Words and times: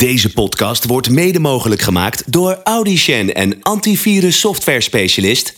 Deze 0.00 0.32
podcast 0.32 0.84
wordt 0.84 1.10
mede 1.10 1.38
mogelijk 1.38 1.80
gemaakt 1.80 2.32
door 2.32 2.60
Audicen 2.64 3.34
en 3.34 3.62
antivirus 3.62 4.40
software 4.40 4.80
specialist 4.80 5.54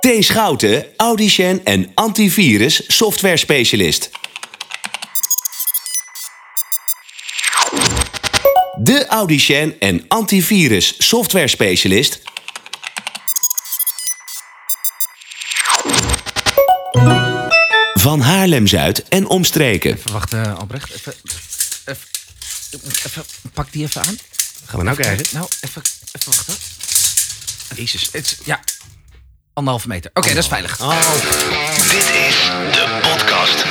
T. 0.00 0.06
Schouten, 0.24 0.86
Audicen 0.96 1.64
en 1.64 1.90
antivirus 1.94 2.84
software 2.86 3.36
specialist. 3.36 4.10
De 8.78 9.06
Audicen 9.08 9.80
en 9.80 10.04
antivirus 10.08 10.94
software 10.98 11.48
specialist 11.48 12.22
Haarlem-Zuid 18.46 19.08
en 19.08 19.26
omstreken. 19.26 19.96
Even 19.96 20.12
wachten, 20.12 20.58
Albrecht. 20.58 20.94
Even, 20.94 21.14
even, 21.84 22.06
even, 23.06 23.24
pak 23.52 23.72
die 23.72 23.82
even 23.82 24.02
aan. 24.02 24.18
Gaan 24.64 24.78
we 24.78 24.84
nou 24.84 24.96
krijgen? 24.96 25.26
Nou, 25.32 25.48
even, 25.60 25.82
even 26.12 26.32
wachten. 26.32 26.54
Jezus. 27.74 28.08
Het 28.12 28.24
is, 28.24 28.36
ja, 28.44 28.60
anderhalve 29.52 29.88
meter. 29.88 30.10
Oké, 30.14 30.28
dat 30.28 30.36
is 30.36 30.46
veilig. 30.46 30.80
Oh. 30.80 31.12
Dit 31.90 32.08
is 32.28 32.36
de 32.72 32.98
podcast. 33.02 33.64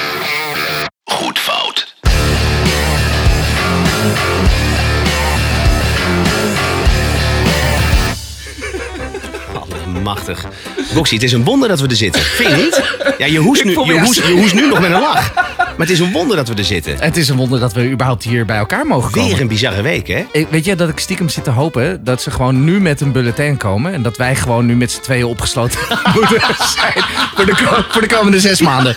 Machtig. 10.03 10.45
Boxy, 10.93 11.13
het 11.13 11.23
is 11.23 11.31
een 11.31 11.43
wonder 11.43 11.69
dat 11.69 11.79
we 11.79 11.87
er 11.87 11.95
zitten. 11.95 12.21
Vind 12.21 12.49
je 12.49 12.55
niet? 12.55 12.83
Ja, 13.17 13.25
je 13.25 13.39
hoest, 13.39 13.63
nu, 13.63 13.71
je, 13.71 13.99
hoest, 13.99 14.27
je 14.27 14.33
hoest 14.33 14.53
nu 14.53 14.67
nog 14.67 14.79
met 14.79 14.91
een 14.91 14.99
lach. 14.99 15.33
Maar 15.57 15.87
het 15.87 15.89
is 15.89 15.99
een 15.99 16.11
wonder 16.11 16.35
dat 16.37 16.47
we 16.47 16.53
er 16.53 16.63
zitten. 16.63 16.97
Het 16.99 17.17
is 17.17 17.29
een 17.29 17.35
wonder 17.35 17.59
dat 17.59 17.73
we 17.73 17.89
überhaupt 17.89 18.23
hier 18.23 18.45
bij 18.45 18.57
elkaar 18.57 18.85
mogen 18.85 19.11
komen. 19.11 19.29
Weer 19.29 19.41
een 19.41 19.47
bizarre 19.47 19.81
week, 19.81 20.07
hè? 20.07 20.25
Ik, 20.31 20.47
weet 20.49 20.65
je 20.65 20.75
dat 20.75 20.89
ik 20.89 20.99
stiekem 20.99 21.29
zit 21.29 21.43
te 21.43 21.49
hopen 21.49 22.03
dat 22.03 22.21
ze 22.21 22.31
gewoon 22.31 22.63
nu 22.63 22.81
met 22.81 23.01
een 23.01 23.11
bulletin 23.11 23.57
komen. 23.57 23.93
En 23.93 24.01
dat 24.01 24.17
wij 24.17 24.35
gewoon 24.35 24.65
nu 24.65 24.75
met 24.75 24.91
z'n 24.91 25.01
tweeën 25.01 25.25
opgesloten 25.25 25.79
moeten 26.15 26.41
zijn 26.57 27.05
voor 27.35 27.45
de, 27.45 27.83
voor 27.89 28.01
de 28.01 28.07
komende 28.07 28.39
zes 28.39 28.61
maanden. 28.61 28.95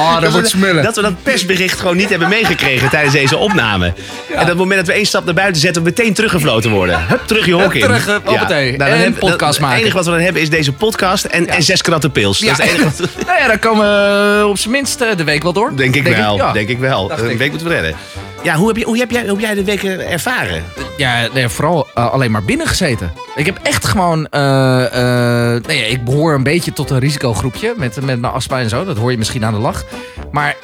Oh, 0.00 0.20
dat 0.20 0.32
wordt 0.36 0.48
smullen. 0.48 0.82
Dat 0.82 0.96
we 0.96 1.02
dat 1.02 1.22
persbericht 1.22 1.78
gewoon 1.80 1.96
niet 1.96 2.08
hebben 2.10 2.28
meegekregen 2.28 2.88
tijdens 2.90 3.14
deze 3.14 3.36
opname. 3.36 3.92
En 4.34 4.46
dat 4.46 4.56
moment 4.56 4.76
dat 4.78 4.86
we 4.86 4.92
één 4.92 5.06
stap 5.06 5.24
naar 5.24 5.34
buiten 5.34 5.60
zetten, 5.60 5.82
we 5.82 5.88
meteen 5.88 6.14
teruggefloten 6.14 6.70
worden. 6.70 7.04
Hup, 7.08 7.20
terug 7.26 7.46
je 7.46 7.52
hok 7.52 7.74
in. 7.74 7.80
terug, 7.80 8.06
hup, 8.06 8.26
hoppatee. 8.26 8.78
dan 8.78 8.88
En 8.88 9.14
podcast 9.14 9.40
dan- 9.40 9.50
maken. 9.60 9.68
Het 9.68 9.78
enige 9.80 9.96
wat 9.96 10.04
we 10.04 10.10
dan 10.10 10.20
hebben 10.20 10.42
is 10.42 10.50
deze 10.50 10.72
podcast 10.72 11.24
en, 11.24 11.46
en 11.48 11.62
zes 11.62 11.82
kratten 11.82 12.10
pils. 12.12 12.38
Dat 12.38 12.50
is 12.50 12.56
het 12.56 12.66
enige 12.66 12.84
wat... 12.98 13.08
nou 13.26 13.38
ja, 13.38 13.46
dan 13.46 13.58
komen 13.58 13.84
we 14.40 14.46
op 14.46 14.58
zijn 14.58 14.72
minst 14.72 15.00
eh, 15.00 15.08
de 15.16 15.24
week 15.24 15.42
wel 15.42 15.52
door. 15.52 15.76
Denk 15.76 15.94
ik 15.96 16.06
wel, 16.06 16.52
denk 16.52 16.68
ik 16.68 16.78
wel. 16.78 17.10
Een 17.16 17.36
week 17.36 17.50
moeten 17.50 17.68
we 17.68 17.74
redden. 17.74 17.94
Ja, 18.42 18.54
hoe 18.56 18.68
heb, 18.68 18.76
je, 18.76 18.84
hoe, 18.84 18.98
heb 18.98 19.10
jij, 19.10 19.20
hoe 19.20 19.30
heb 19.30 19.40
jij 19.40 19.54
de 19.54 19.64
week 19.64 19.82
eh, 19.82 20.12
ervaren? 20.12 20.64
Ja, 20.96 21.28
nee, 21.34 21.48
vooral 21.48 21.86
eh, 21.94 22.12
alleen 22.12 22.30
maar 22.30 22.42
binnen 22.42 22.66
gezeten. 22.66 23.12
Ik 23.34 23.46
heb 23.46 23.58
echt 23.62 23.86
gewoon. 23.86 24.26
eh, 24.30 25.54
eh, 25.54 25.62
nee, 25.66 25.88
ik 25.88 26.04
behoor 26.04 26.34
een 26.34 26.42
beetje 26.42 26.72
tot 26.72 26.90
een 26.90 26.98
risicogroepje 26.98 27.74
met, 27.76 27.94
met 27.96 28.20
mijn 28.20 28.32
astma 28.32 28.58
en 28.58 28.68
zo. 28.68 28.84
Dat 28.84 28.96
hoor 28.96 29.10
je 29.10 29.18
misschien 29.18 29.44
aan 29.44 29.52
de 29.52 29.58
lach. 29.58 29.84
Maar 30.30 30.56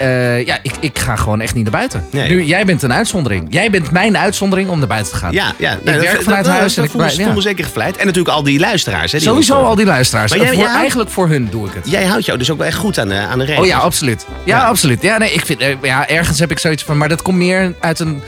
ja, 0.45 0.59
ik, 0.63 0.73
ik 0.81 0.99
ga 0.99 1.17
gewoon 1.17 1.41
echt 1.41 1.55
niet 1.55 1.63
naar 1.63 1.73
buiten. 1.73 2.05
Nee. 2.11 2.29
Nu, 2.29 2.43
jij 2.45 2.65
bent 2.65 2.83
een 2.83 2.93
uitzondering. 2.93 3.47
Jij 3.51 3.71
bent 3.71 3.91
mijn 3.91 4.17
uitzondering 4.19 4.69
om 4.69 4.79
naar 4.79 4.89
buiten 4.89 5.13
te 5.13 5.19
gaan. 5.19 5.33
Ja, 5.33 5.53
ja. 5.59 5.73
Ik 5.73 5.79
werk 5.85 6.23
vanuit 6.23 6.47
huis 6.47 6.77
en 6.77 6.85
ik 6.85 6.91
voel, 6.91 7.01
me- 7.35 7.41
zeker 7.41 7.65
gevleid. 7.65 7.97
En 7.97 8.07
natuurlijk 8.07 8.35
al 8.35 8.43
die 8.43 8.59
luisteraars. 8.59 9.13
Hè, 9.13 9.19
die 9.19 9.27
Sowieso 9.29 9.55
al 9.55 9.75
die 9.75 9.87
luisteraars. 9.87 10.31
Maar 10.31 10.39
jij- 10.39 10.47
voor, 10.49 10.57
jij 10.57 10.65
houdt- 10.67 10.81
eigenlijk 10.81 11.11
voor 11.11 11.29
hun 11.29 11.49
doe 11.51 11.67
ik 11.67 11.73
het. 11.75 11.91
Jij 11.91 12.05
houdt 12.05 12.25
jou 12.27 12.39
dus 12.39 12.51
ook 12.51 12.59
wel 12.59 12.67
echt 12.67 12.77
goed 12.77 12.99
aan 12.99 13.09
de, 13.09 13.15
aan 13.15 13.39
de 13.39 13.45
regels. 13.45 13.65
Oh 13.65 13.71
ja, 13.73 13.79
absoluut. 13.79 14.27
Ja, 14.45 14.57
Ja. 14.59 14.65
absoluut. 14.65 15.03
Ja, 15.03 15.19
nee, 15.19 15.33
ik 15.33 15.45
vind, 15.47 15.65
ja, 15.83 16.09
ergens 16.09 16.39
heb 16.39 16.51
ik 16.51 16.59
zoiets 16.59 16.83
van, 16.85 16.97
maar 16.99 17.09
dat 17.09 17.23
komt 17.23 17.37
meer 17.37 17.66
uit 17.81 17.99
een 18.01 18.23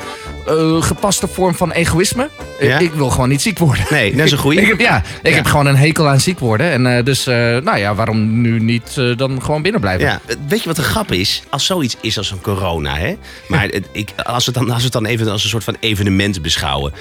eh, 0.46 0.82
gepaste 0.82 1.28
vorm 1.28 1.54
van 1.54 1.72
egoïsme. 1.72 2.28
Ja? 2.60 2.78
Ik 2.78 2.92
wil 2.92 3.10
gewoon 3.10 3.28
niet 3.28 3.42
ziek 3.42 3.58
worden. 3.58 3.84
Nee, 3.90 4.16
dat 4.16 4.26
is 4.26 4.32
een 4.32 4.38
goeie. 4.38 4.60
Ik 4.60 4.66
heb, 4.68 4.80
ja, 4.90 5.02
ik 5.22 5.30
Ja. 5.30 5.36
heb 5.36 5.46
gewoon 5.46 5.66
een 5.66 5.76
hekel 5.76 6.08
aan 6.08 6.20
ziek 6.20 6.38
worden. 6.38 6.70
En 6.70 6.96
eh, 6.96 7.04
dus, 7.04 7.26
eh, 7.26 7.34
nou 7.56 7.78
ja, 7.78 7.94
waarom 7.94 8.40
nu 8.40 8.60
niet 8.60 8.94
dan 9.16 9.42
gewoon 9.42 9.62
binnen 9.62 9.80
blijven? 9.80 10.06
Ja, 10.06 10.20
weet 10.48 10.60
je 10.62 10.66
wat 10.66 10.76
de 10.76 10.82
grap 10.82 11.12
is? 11.12 11.42
Als 11.50 11.66
zoiets 11.66 11.96
is 12.00 12.18
als 12.18 12.30
een 12.30 12.40
corona, 12.40 12.96
hè? 12.96 13.16
Maar 13.48 13.62
het, 13.68 13.88
ik, 13.92 14.10
als, 14.22 14.44
we 14.46 14.50
het 14.50 14.60
dan, 14.60 14.68
als 14.70 14.78
we 14.78 14.84
het 14.84 14.92
dan 14.92 15.06
even 15.06 15.28
als 15.28 15.42
een 15.42 15.50
soort 15.50 15.64
van 15.64 15.76
evenement 15.80 16.42
beschouwen. 16.42 16.92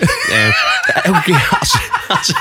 elke 1.03 1.21
keer 1.21 1.47
als... 1.59 1.77
als 2.07 2.33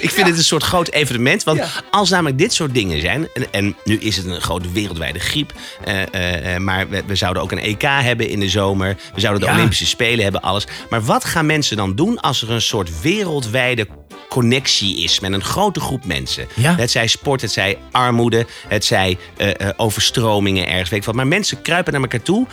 ik 0.00 0.10
vind 0.10 0.26
het 0.26 0.36
een 0.38 0.44
soort 0.44 0.62
groot 0.62 0.90
evenement. 0.90 1.44
Want 1.44 1.60
als 1.90 2.10
namelijk 2.10 2.38
dit 2.38 2.52
soort 2.52 2.74
dingen 2.74 3.00
zijn... 3.00 3.28
En, 3.34 3.46
en 3.50 3.76
nu 3.84 3.96
is 3.98 4.16
het 4.16 4.26
een 4.26 4.40
grote 4.40 4.70
wereldwijde 4.72 5.18
griep. 5.18 5.52
eh, 5.84 6.02
eh, 6.02 6.54
eh, 6.54 6.60
maar 6.60 6.88
we, 6.88 7.02
we 7.06 7.14
zouden 7.14 7.42
ook 7.42 7.52
een 7.52 7.58
EK 7.58 7.82
hebben 7.82 8.28
in 8.28 8.40
de 8.40 8.48
zomer. 8.48 8.96
We 9.14 9.20
zouden 9.20 9.48
de. 9.48 9.54
Olympische 9.54 9.86
Spelen 9.86 10.22
hebben, 10.22 10.42
alles. 10.42 10.66
Maar 10.90 11.02
wat 11.04 11.24
gaan 11.24 11.46
mensen 11.46 11.76
dan 11.76 11.94
doen 11.94 12.20
als 12.20 12.42
er 12.42 12.50
een 12.50 12.62
soort 12.62 13.00
wereldwijde 13.00 13.86
connectie 14.28 15.02
is 15.02 15.20
met 15.20 15.32
een 15.32 15.44
grote 15.44 15.80
groep 15.80 16.04
mensen? 16.04 16.48
Ja. 16.54 16.74
Het 16.76 16.90
zij 16.90 17.06
sport, 17.06 17.40
het 17.40 17.52
zij 17.52 17.78
armoede, 17.90 18.46
het 18.68 18.84
zij 18.84 19.18
overstromingen 19.76 20.66
ergens. 20.68 20.90
Weet 20.90 20.98
ik 20.98 21.04
wat. 21.04 21.14
Maar 21.14 21.26
mensen 21.26 21.62
kruipen 21.62 21.92
naar 21.92 22.02
elkaar 22.02 22.22
toe. 22.22 22.46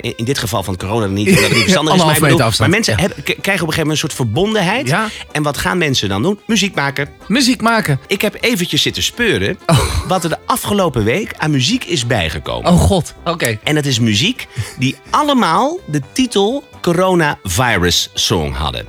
In, 0.00 0.12
in 0.16 0.24
dit 0.24 0.38
geval 0.38 0.62
van 0.62 0.76
corona 0.76 1.06
niet, 1.06 1.28
omdat 1.28 1.42
het 1.42 1.52
niet 1.54 1.60
verstandig 1.62 1.94
is. 1.94 2.00
Maar, 2.04 2.20
bedoel, 2.20 2.50
maar 2.58 2.68
mensen 2.70 2.94
ja. 2.94 3.00
hebben- 3.00 3.22
k- 3.22 3.24
krijgen 3.24 3.42
op 3.44 3.48
een 3.50 3.56
gegeven 3.58 3.78
moment 3.78 3.90
een 3.90 3.96
soort 4.08 4.14
verbondenheid. 4.14 4.88
Ja. 4.88 5.08
En 5.32 5.42
wat 5.42 5.56
gaan 5.58 5.78
mensen 5.78 6.08
dan 6.08 6.22
doen? 6.22 6.40
Muziek 6.46 6.67
maken. 6.74 7.08
Muziek 7.28 7.60
maken. 7.60 8.00
Ik 8.06 8.20
heb 8.20 8.36
eventjes 8.40 8.82
zitten 8.82 9.02
speuren 9.02 9.58
wat 10.06 10.22
er 10.24 10.30
de 10.30 10.38
afgelopen 10.46 11.04
week 11.04 11.32
aan 11.36 11.50
muziek 11.50 11.84
is 11.84 12.06
bijgekomen. 12.06 12.72
Oh 12.72 12.80
god. 12.80 13.14
Oké. 13.24 13.58
En 13.64 13.74
dat 13.74 13.84
is 13.84 13.98
muziek 13.98 14.46
die 14.78 14.96
allemaal 15.10 15.78
de 15.86 16.00
titel 16.12 16.64
Coronavirus 16.80 18.10
Song 18.14 18.52
hadden. 18.54 18.86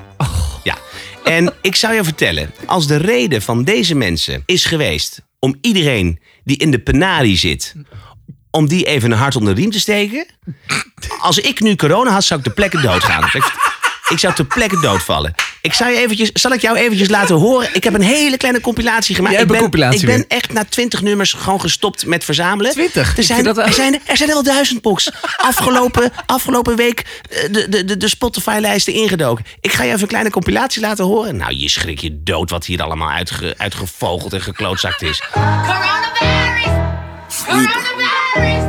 Ja. 0.63 0.75
En 1.23 1.53
ik 1.61 1.75
zou 1.75 1.93
je 1.93 2.03
vertellen, 2.03 2.51
als 2.65 2.87
de 2.87 2.95
reden 2.95 3.41
van 3.41 3.63
deze 3.63 3.95
mensen 3.95 4.43
is 4.45 4.65
geweest 4.65 5.21
om 5.39 5.55
iedereen 5.61 6.19
die 6.43 6.57
in 6.57 6.71
de 6.71 6.79
penarie 6.79 7.37
zit, 7.37 7.75
om 8.51 8.67
die 8.67 8.85
even 8.85 9.11
een 9.11 9.17
hart 9.17 9.35
onder 9.35 9.55
de 9.55 9.61
riem 9.61 9.71
te 9.71 9.79
steken. 9.79 10.25
Als 11.19 11.37
ik 11.39 11.59
nu 11.59 11.75
corona 11.75 12.11
had, 12.11 12.23
zou 12.23 12.39
ik 12.39 12.45
ter 12.45 12.55
plekke 12.55 12.81
doodgaan. 12.81 13.23
Ik- 13.33 13.77
Ik 14.09 14.19
zou 14.19 14.33
ter 14.33 14.45
plekke 14.45 14.79
doodvallen. 14.79 15.33
Ik 15.61 15.73
zou 15.73 15.91
je 15.91 15.97
eventjes, 15.97 16.31
zal 16.31 16.51
ik 16.51 16.61
jou 16.61 16.77
eventjes 16.77 17.09
laten 17.09 17.35
horen? 17.35 17.69
Ik 17.73 17.83
heb 17.83 17.93
een 17.93 18.01
hele 18.01 18.37
kleine 18.37 18.61
compilatie 18.61 19.15
gemaakt. 19.15 19.33
Jij 19.33 19.43
ik 19.43 19.49
hebt 19.49 19.59
ben, 19.59 19.67
een 19.67 19.71
compilatie 19.71 20.09
ik 20.09 20.15
ben 20.15 20.37
echt 20.37 20.53
na 20.53 20.65
twintig 20.65 21.01
nummers 21.01 21.33
gewoon 21.33 21.61
gestopt 21.61 22.05
met 22.05 22.23
verzamelen. 22.23 22.71
20? 22.71 23.17
Er 23.17 23.23
zijn, 23.23 23.45
er 23.45 23.73
zijn, 23.73 23.93
er 24.05 24.17
zijn 24.17 24.29
er 24.29 24.35
wel 24.35 24.43
duizend 24.43 24.81
box. 24.81 25.11
Afgelopen, 25.37 26.11
afgelopen 26.25 26.75
week 26.75 27.05
eh, 27.29 27.41
de, 27.51 27.69
de, 27.69 27.85
de, 27.85 27.97
de 27.97 28.07
Spotify-lijsten 28.07 28.93
ingedoken. 28.93 29.45
Ik 29.61 29.71
ga 29.71 29.83
je 29.83 29.89
even 29.89 30.01
een 30.01 30.07
kleine 30.07 30.29
compilatie 30.29 30.81
laten 30.81 31.05
horen. 31.05 31.35
Nou, 31.35 31.55
je 31.55 31.69
schrik 31.69 31.99
je 31.99 32.23
dood 32.23 32.49
wat 32.49 32.65
hier 32.65 32.81
allemaal 32.81 33.09
uitge, 33.09 33.53
uitgevogeld 33.57 34.33
en 34.33 34.41
geklootzakt 34.41 35.01
is. 35.01 35.21
Coronavirus! 35.31 36.63
Coronavirus! 37.45 38.63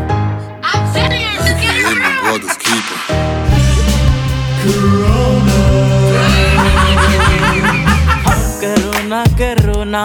I'm 0.74 0.92
telling 0.92 1.20
you, 1.20 1.48
it's 1.48 2.56
getting 2.66 3.00
And 4.62 5.69
my 9.10 9.24
brother's 9.24 9.66
keeper. 9.74 10.04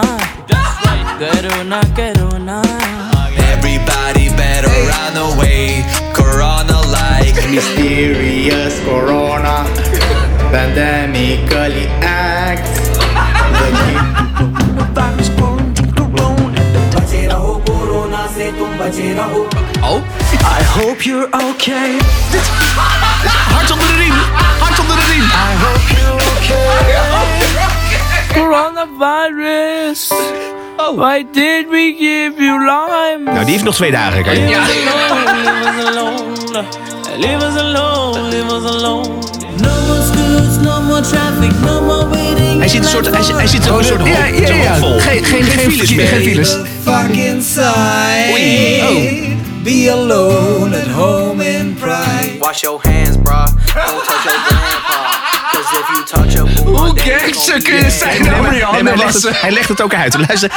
Corona, 1.18 1.80
corona. 1.94 2.62
Everybody 3.54 4.28
better 4.30 4.74
run 4.90 5.16
away. 5.30 5.84
Corona 6.12 6.80
like 6.90 7.36
mysterious 7.54 8.80
corona 8.80 9.64
pandemically 10.50 11.86
acts 12.02 12.86
Oh. 19.82 20.02
I 20.44 20.62
hope 20.62 21.04
you're 21.04 21.28
okay. 21.28 21.98
Hart 23.54 23.70
onder 23.70 23.86
de 23.86 23.94
riem! 23.96 24.18
Hart 24.58 24.78
onder 24.78 24.96
Coronavirus. 28.36 30.12
Why 30.94 31.22
did 31.32 31.68
we 31.70 31.94
give 31.98 32.34
you 32.44 32.58
lime? 32.58 33.22
Nou, 33.32 33.44
die 33.44 33.52
heeft 33.52 33.64
nog 33.64 33.74
twee 33.74 33.90
dagen. 33.90 34.22
Kan 34.24 34.34
je. 34.38 34.56
Alone. 35.86 36.64
Leave 37.18 37.46
us 37.46 37.56
alone. 37.56 38.20
Leave 38.28 38.46
us 38.54 38.70
alone. 38.70 39.08
No 39.62 39.70
more 39.86 40.02
schools, 40.12 40.56
no 40.62 40.80
more 40.82 41.00
traffic, 41.00 41.52
no 41.64 41.80
more 41.80 42.08
waiting. 42.08 42.58
Hij 42.58 42.68
zit 42.68 42.82
een 42.84 42.88
soort, 42.90 43.10
hij, 43.10 43.22
zit- 43.22 43.36
hij 43.36 43.46
zit 43.46 43.66
een 43.66 43.84
soort 43.84 44.00
hok, 44.00 44.08
Ja, 44.08 44.24
ja, 44.26 44.54
ja. 44.54 44.78
hok 44.78 44.78
vol. 44.78 44.98
Geen, 45.00 45.24
geen, 45.24 45.42
geen, 45.44 45.70
files 45.70 45.86
geen, 45.88 45.96
meer. 45.96 46.06
geen 46.06 46.20
files. 46.22 46.56
fucking 46.84 47.42
side 47.42 48.30
Oei. 48.32 48.80
Oh. 48.82 49.62
be 49.64 49.88
alone 49.92 50.76
at 50.80 50.86
home 50.88 51.44
in 51.48 51.74
pride 51.80 52.36
Wash 52.38 52.60
your 52.60 52.80
hands, 52.82 53.16
bruh. 53.22 53.44
Don't 53.46 54.04
touch 54.04 54.24
your 54.24 54.38
grandpa. 54.46 55.25
Hoe 56.64 57.00
gangster 57.00 57.52
gonna 57.52 57.62
kun 57.62 57.72
be 57.72 57.76
je 57.76 57.80
dead. 57.82 57.92
zijn? 57.92 58.22
Nee, 58.22 58.30
Nou, 58.30 58.42
maar, 58.42 58.52
Rianne 58.54 58.72
nee, 58.72 58.82
maar 58.82 58.92
hij, 58.92 59.04
legt 59.04 59.22
het, 59.22 59.40
hij 59.40 59.50
legt 59.50 59.68
het 59.68 59.80
ook 59.82 59.94
uit. 59.94 60.16
Luister. 60.26 60.50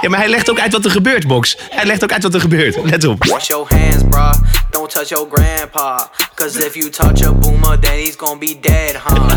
Ja, 0.00 0.08
maar 0.08 0.18
hij 0.18 0.28
legt 0.28 0.50
ook 0.50 0.60
uit 0.60 0.72
wat 0.72 0.84
er 0.84 0.90
gebeurt, 0.90 1.26
Box. 1.26 1.56
Hij 1.70 1.84
legt 1.86 2.02
ook 2.04 2.12
uit 2.12 2.22
wat 2.22 2.34
er 2.34 2.40
gebeurt. 2.40 2.76
Let 2.84 3.04
op. 3.04 3.24
Wash 3.24 3.46
your 3.48 3.66
hands, 3.68 4.02
bruh. 4.10 4.32
Don't 4.70 4.90
touch 4.90 5.08
your 5.08 5.26
grandpa. 5.32 6.08
Cause 6.34 6.66
if 6.66 6.74
you 6.74 6.90
touch 6.90 7.22
a 7.26 7.32
boomer, 7.32 7.78
then 7.80 7.92
he's 7.92 8.14
gonna 8.16 8.38
be 8.38 8.56
dead, 8.60 8.96
huh? 9.08 9.28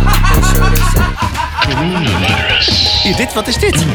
Hier, 3.04 3.16
dit, 3.16 3.34
wat 3.34 3.48
is 3.48 3.58
dit? 3.58 3.86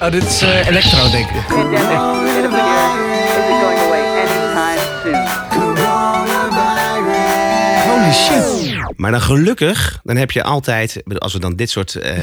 Oh, 0.00 0.10
dit 0.10 0.22
is 0.24 0.42
eh, 0.42 0.66
Electro, 0.66 1.10
denk 1.10 1.28
ik. 1.30 1.44
Shit. 8.16 8.92
Maar 8.96 9.10
dan 9.10 9.20
gelukkig, 9.20 10.00
dan 10.04 10.16
heb 10.16 10.30
je 10.30 10.42
altijd, 10.42 11.02
als 11.18 11.32
we 11.32 11.38
dan 11.38 11.56
dit 11.56 11.70
soort, 11.70 11.94
eh, 11.94 12.18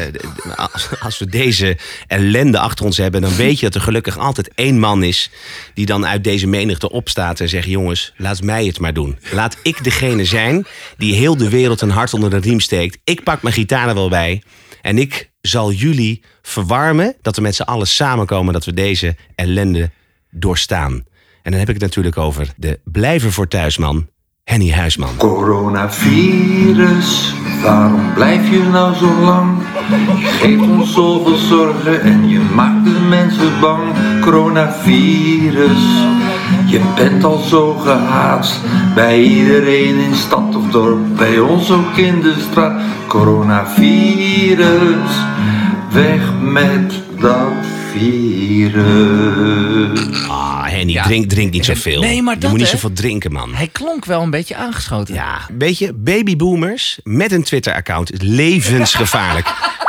als- 1.00 1.18
we 1.20 1.26
deze 1.26 1.78
ellende 2.08 2.60
achter 2.60 2.86
ons 2.86 2.98
hebben, 2.98 3.22
dan 3.22 3.36
weet 3.36 3.60
je 3.60 3.66
dat 3.66 3.76
er 3.76 3.82
gelukkig 3.82 4.18
altijd 4.18 4.52
één 4.56 4.80
man 4.80 5.04
is 5.04 5.30
die 5.74 5.86
dan 5.86 6.06
uit 6.06 6.24
deze 6.24 6.48
menigte 6.48 6.90
opstaat 6.92 7.40
en 7.40 7.50
zegt: 7.50 7.68
jongens, 7.68 8.14
laat 8.18 8.42
mij 8.42 8.66
het 8.66 8.80
maar 8.80 8.94
doen. 8.94 9.18
Laat 9.32 9.58
ik 9.64 9.84
degene 9.84 10.26
zijn 10.26 10.66
die 10.98 11.16
heel 11.16 11.38
de 11.38 11.50
wereld 11.50 11.82
een 11.82 11.90
hart 11.90 12.14
onder 12.14 12.30
de 12.30 12.38
riem 12.38 12.60
steekt. 12.60 12.98
Ik 13.04 13.24
pak 13.24 13.42
mijn 13.42 13.56
gitaar 13.56 13.88
er 13.88 13.94
wel 13.96 14.10
bij 14.10 14.44
en 14.82 14.98
ik 14.98 15.30
zal 15.42 15.72
jullie 15.72 16.22
verwarmen 16.42 17.16
dat 17.22 17.36
we 17.36 17.42
met 17.42 17.56
z'n 17.56 17.62
allen 17.62 17.88
samenkomen 17.88 18.54
dat 18.54 18.66
we 18.66 18.74
deze 18.74 19.16
ellende 19.36 19.92
doorstaan. 20.32 20.94
En 21.44 21.52
dan 21.52 21.60
heb 21.60 21.68
ik 21.68 21.74
het 21.74 21.84
natuurlijk 21.84 22.18
over 22.18 22.48
de 22.58 22.80
blijver 22.84 23.32
voor 23.32 23.48
thuisman, 23.48 24.08
Henny 24.44 24.72
Huisman. 24.72 25.10
Coronavirus, 25.18 27.34
waarom 27.64 28.14
blijf 28.14 28.50
je 28.50 28.64
nou 28.72 28.96
zo 28.96 29.22
lang? 29.22 29.58
Je 30.20 30.26
geeft 30.26 30.62
ons 30.62 30.94
zoveel 30.94 31.36
zorgen 31.36 32.02
en 32.02 32.30
je 32.30 32.40
maakt 32.56 32.84
de 32.84 33.00
mensen 33.10 33.60
bang. 33.60 33.82
Coronavirus, 34.22 36.06
je 36.66 36.82
bent 36.96 37.24
al 37.24 37.38
zo 37.38 37.74
gehaast. 37.74 38.60
Bij 38.96 39.22
iedereen 39.22 39.98
in 39.98 40.16
stad 40.16 40.56
of 40.56 40.72
dorp, 40.72 41.18
bij 41.18 41.40
ons 41.40 41.72
ook 41.72 41.96
in 41.96 42.22
de 42.22 42.34
straat. 42.50 42.82
Coronavirus, 43.08 45.12
weg 45.92 46.22
met 46.42 46.94
dat 47.20 47.73
virus. 47.98 48.78
Ah, 50.28 50.64
Henny, 50.66 50.92
Ja. 50.92 51.04
drink, 51.04 51.30
drink 51.30 51.52
niet 51.52 51.66
zoveel. 51.66 52.02
Nee, 52.02 52.22
maar 52.22 52.34
je 52.34 52.40
dat, 52.40 52.50
moet 52.50 52.60
niet 52.60 52.68
zoveel 52.68 52.94
drinken, 52.94 53.32
man. 53.32 53.54
Hij 53.54 53.68
klonk 53.68 54.06
wel 54.06 54.22
een 54.22 54.30
beetje 54.30 54.56
aangeschoten. 54.56 55.14
Ja, 55.14 55.40
weet 55.58 55.78
je, 55.78 55.94
babyboomers 55.94 57.00
met 57.04 57.32
een 57.32 57.44
Twitter-account 57.44 58.12
is 58.14 58.20
levensgevaarlijk. 58.22 59.48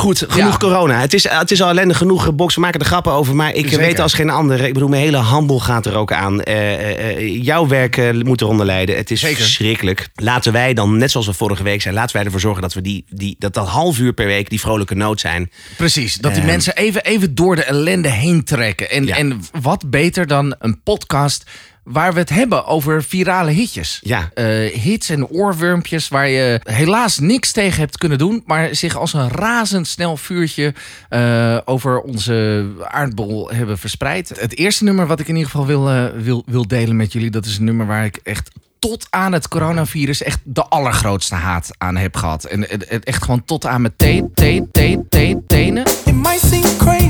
Goed, 0.00 0.24
genoeg 0.28 0.50
Ja. 0.50 0.56
corona. 0.56 1.00
Het 1.00 1.14
is, 1.14 1.28
het 1.28 1.50
is 1.50 1.62
al 1.62 1.68
ellendig 1.68 1.96
genoeg, 1.96 2.34
Box. 2.34 2.54
We 2.54 2.60
maken 2.60 2.80
er 2.80 2.86
grappen 2.86 3.12
over. 3.12 3.34
Maar 3.36 3.54
ik 3.54 3.62
Zeker. 3.64 3.78
weet 3.78 3.98
als 3.98 4.12
geen 4.14 4.30
ander. 4.30 4.60
Ik 4.60 4.72
bedoel, 4.72 4.88
mijn 4.88 5.02
hele 5.02 5.16
handel 5.16 5.58
gaat 5.60 5.86
er 5.86 5.96
ook 5.96 6.12
aan. 6.12 6.42
Eh, 6.42 6.72
eh, 6.74 7.08
eh, 7.16 7.42
jouw 7.44 7.66
werk 7.66 8.22
moet 8.24 8.40
eronder 8.40 8.66
lijden. 8.66 8.96
Het 8.96 9.10
is 9.10 9.20
Zeker. 9.20 9.36
verschrikkelijk. 9.36 10.08
Laten 10.14 10.52
wij 10.52 10.74
dan, 10.74 10.96
net 10.98 11.10
zoals 11.10 11.26
we 11.26 11.32
vorige 11.32 11.62
week 11.62 11.82
zijn... 11.82 11.94
laten 11.94 12.16
wij 12.16 12.24
ervoor 12.24 12.40
zorgen 12.40 12.62
dat 12.62 12.74
we 12.74 12.80
die, 12.80 13.04
die, 13.08 13.36
dat, 13.38 13.54
dat 13.54 13.68
half 13.68 13.98
uur 13.98 14.12
per 14.12 14.26
week... 14.26 14.50
die 14.50 14.60
vrolijke 14.60 14.94
noot 14.94 15.20
zijn. 15.20 15.50
Precies, 15.76 16.14
dat 16.14 16.30
die 16.32 16.40
Ehm. 16.40 16.50
mensen 16.50 16.76
even, 16.76 17.04
even 17.04 17.34
door 17.34 17.56
de 17.56 17.64
ellende 17.64 18.08
heen 18.08 18.44
trekken. 18.44 18.90
En, 18.90 19.06
Ja. 19.06 19.16
en 19.16 19.40
wat 19.60 19.90
beter 19.90 20.26
dan 20.26 20.54
een 20.58 20.82
podcast 20.82 21.44
waar 21.84 22.12
we 22.12 22.18
het 22.18 22.28
hebben 22.30 22.66
over 22.66 23.02
virale 23.04 23.50
hitjes. 23.50 24.00
Ja. 24.02 24.30
Eh, 24.34 24.44
hits 24.74 25.08
en 25.08 25.26
oorwurmpjes 25.26 26.08
waar 26.08 26.28
je 26.28 26.60
helaas 26.62 27.18
niks 27.18 27.52
tegen 27.52 27.78
hebt 27.80 27.98
kunnen 27.98 28.18
doen... 28.18 28.42
maar 28.46 28.74
zich 28.74 28.96
als 28.96 29.12
een 29.12 29.28
razendsnel 29.28 30.16
vuurtje 30.16 30.74
eh, 31.08 31.58
over 31.64 32.00
onze 32.00 32.66
aardbol 32.84 33.50
hebben 33.50 33.78
verspreid. 33.78 34.28
Het 34.40 34.56
eerste 34.56 34.84
nummer 34.84 35.06
wat 35.06 35.20
ik 35.20 35.28
in 35.28 35.34
ieder 35.36 35.50
geval 35.50 35.66
wil, 35.66 35.88
eh, 35.90 36.04
wil, 36.16 36.42
wil 36.46 36.66
delen 36.68 36.96
met 36.96 37.12
jullie... 37.12 37.30
dat 37.30 37.46
is 37.46 37.58
een 37.58 37.64
nummer 37.64 37.86
waar 37.86 38.04
ik 38.04 38.20
echt 38.22 38.50
tot 38.78 39.06
aan 39.10 39.32
het 39.32 39.48
coronavirus 39.48 40.22
echt 40.22 40.38
de 40.44 40.64
allergrootste 40.64 41.34
haat 41.34 41.70
aan 41.78 41.96
heb 41.96 42.16
gehad. 42.16 42.44
En 42.44 42.70
en- 42.70 42.88
en 42.88 43.02
echt 43.02 43.22
gewoon 43.24 43.44
tot 43.44 43.66
aan 43.66 43.80
mijn 43.80 43.92
te, 43.96 44.28
te, 44.34 44.66
te, 44.72 45.04
te, 45.08 45.42
tenen. 45.46 45.84
It 46.04 46.14
might 46.14 46.40
seem 46.40 46.76
crazy 46.78 47.09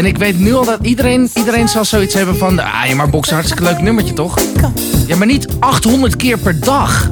En 0.00 0.06
ik 0.06 0.18
weet 0.18 0.38
nu 0.38 0.54
al 0.54 0.64
dat 0.64 0.78
iedereen, 0.82 1.30
iedereen 1.34 1.68
zal 1.68 1.84
zoiets 1.84 2.14
hebben 2.14 2.36
van... 2.36 2.58
Ah, 2.58 2.84
ja, 2.86 2.94
maar 2.94 3.10
boksen 3.10 3.34
hartstikke 3.34 3.64
leuk 3.64 3.80
nummertje, 3.80 4.14
toch? 4.14 4.38
Ja, 5.06 5.16
maar 5.16 5.26
niet 5.26 5.46
800 5.58 6.16
keer 6.16 6.38
per 6.38 6.60
dag. 6.60 7.08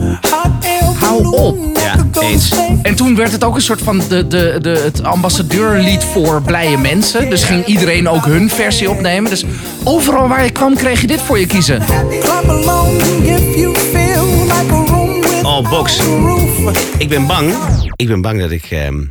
Hou 0.95 1.25
op. 1.25 1.79
Ja, 1.79 2.21
eens. 2.21 2.53
En 2.83 2.95
toen 2.95 3.17
werd 3.17 3.33
het 3.33 3.45
ook 3.45 3.55
een 3.55 3.61
soort 3.61 3.83
van 3.83 4.03
de, 4.09 4.27
de, 4.27 4.59
de, 4.61 4.81
het 4.85 5.05
ambassadeurlied 5.05 6.05
voor 6.05 6.43
blije 6.43 6.79
mensen. 6.79 7.31
Dus 7.31 7.45
ging 7.45 7.67
iedereen 7.67 8.09
ook 8.09 8.25
hun 8.25 8.51
versie 8.51 8.91
opnemen. 8.91 9.31
Dus 9.31 9.45
overal 9.85 10.29
waar 10.29 10.45
je 10.45 10.51
kwam 10.51 10.75
kreeg 10.75 11.01
je 11.01 11.07
dit 11.07 11.21
voor 11.21 11.39
je 11.39 11.47
kiezen. 11.47 11.83
Oh, 15.43 15.71
Box. 15.71 16.01
Ik 16.99 17.09
ben 17.09 17.27
bang. 17.27 17.55
Ik 17.97 18.07
ben 18.07 18.21
bang 18.21 18.41
dat 18.41 18.51
ik 18.51 18.65
ehm, 18.71 19.05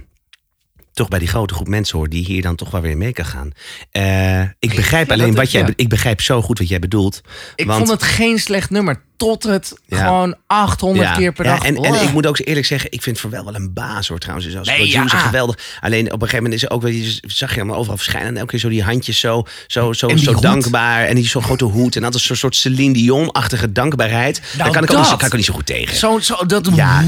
toch 0.97 1.07
bij 1.07 1.19
die 1.19 1.27
grote 1.27 1.53
groep 1.53 1.67
mensen 1.67 1.97
hoor 1.97 2.09
die 2.09 2.25
hier 2.25 2.41
dan 2.41 2.55
toch 2.55 2.71
wel 2.71 2.81
weer 2.81 2.97
mee 2.97 3.13
kan 3.13 3.25
gaan. 3.25 3.51
Eh, 3.91 4.41
ik 4.41 4.75
begrijp 4.75 5.07
Ja, 5.07 5.13
alleen 5.13 5.35
wat 5.35 5.51
jij. 5.51 5.61
ja. 5.61 5.73
Ik 5.75 5.89
begrijp 5.89 6.21
zo 6.21 6.41
goed 6.41 6.59
wat 6.59 6.67
jij 6.67 6.79
bedoelt. 6.79 7.21
Ik 7.55 7.65
want, 7.65 7.77
vond 7.77 7.89
het 8.01 8.03
geen 8.09 8.39
slecht 8.39 8.69
nummer. 8.69 9.05
Tot 9.17 9.43
het 9.43 9.73
Ja. 9.85 9.97
gewoon 10.05 10.35
800 10.47 11.07
ja, 11.09 11.15
keer 11.15 11.33
per 11.33 11.45
ja, 11.45 11.55
dag. 11.55 11.65
en, 11.65 11.75
en 11.75 11.93
ik 11.93 12.11
moet 12.13 12.25
ook 12.27 12.39
eerlijk 12.43 12.65
zeggen, 12.65 12.91
ik 12.91 13.01
vind 13.01 13.19
Van 13.19 13.29
wel 13.29 13.45
wel 13.45 13.55
een 13.55 13.73
baas 13.73 14.07
hoor 14.07 14.17
trouwens. 14.19 14.47
Dus 14.47 14.57
als 14.57 14.67
Nee, 14.67 14.77
producer 14.91 15.17
ja. 15.17 15.25
geweldig. 15.25 15.57
Alleen 15.81 16.05
op 16.05 16.13
een 16.13 16.19
gegeven 16.19 16.35
moment 16.43 16.53
is 16.53 16.63
er 16.63 16.69
ook 16.75 16.81
wel, 16.81 16.91
je 16.91 17.19
zag 17.21 17.53
je 17.53 17.59
hem 17.59 17.71
overal 17.71 17.97
verschijnen. 17.97 18.29
En 18.29 18.37
elke 18.37 18.49
keer 18.49 18.59
zo 18.59 18.69
die 18.69 18.83
handjes 18.83 19.19
zo, 19.19 19.43
zo, 19.67 19.93
zo, 19.93 20.07
zo 20.17 20.33
hoed. 20.33 20.41
dankbaar. 20.41 21.05
En 21.05 21.15
die 21.15 21.27
zo'n 21.27 21.43
grote 21.43 21.63
hoed. 21.65 21.95
En 21.95 22.01
dat 22.01 22.15
is 22.15 22.25
zo'n 22.25 22.35
soort 22.35 22.55
Celine 22.55 22.93
Dion-achtige 22.93 23.71
dankbaarheid. 23.71 24.41
Daar 24.57 24.71
kan 24.71 24.83
ik, 24.83 24.91
ook 24.91 24.97
niet, 24.97 25.15
kan 25.17 25.27
ik 25.27 25.33
niet 25.33 25.45
zo 25.45 25.53
goed 25.53 25.65
tegen. 25.65 25.95
Zo, 25.95 26.19
zo, 26.19 26.45
dat... 26.45 26.69
Ja. 26.75 27.03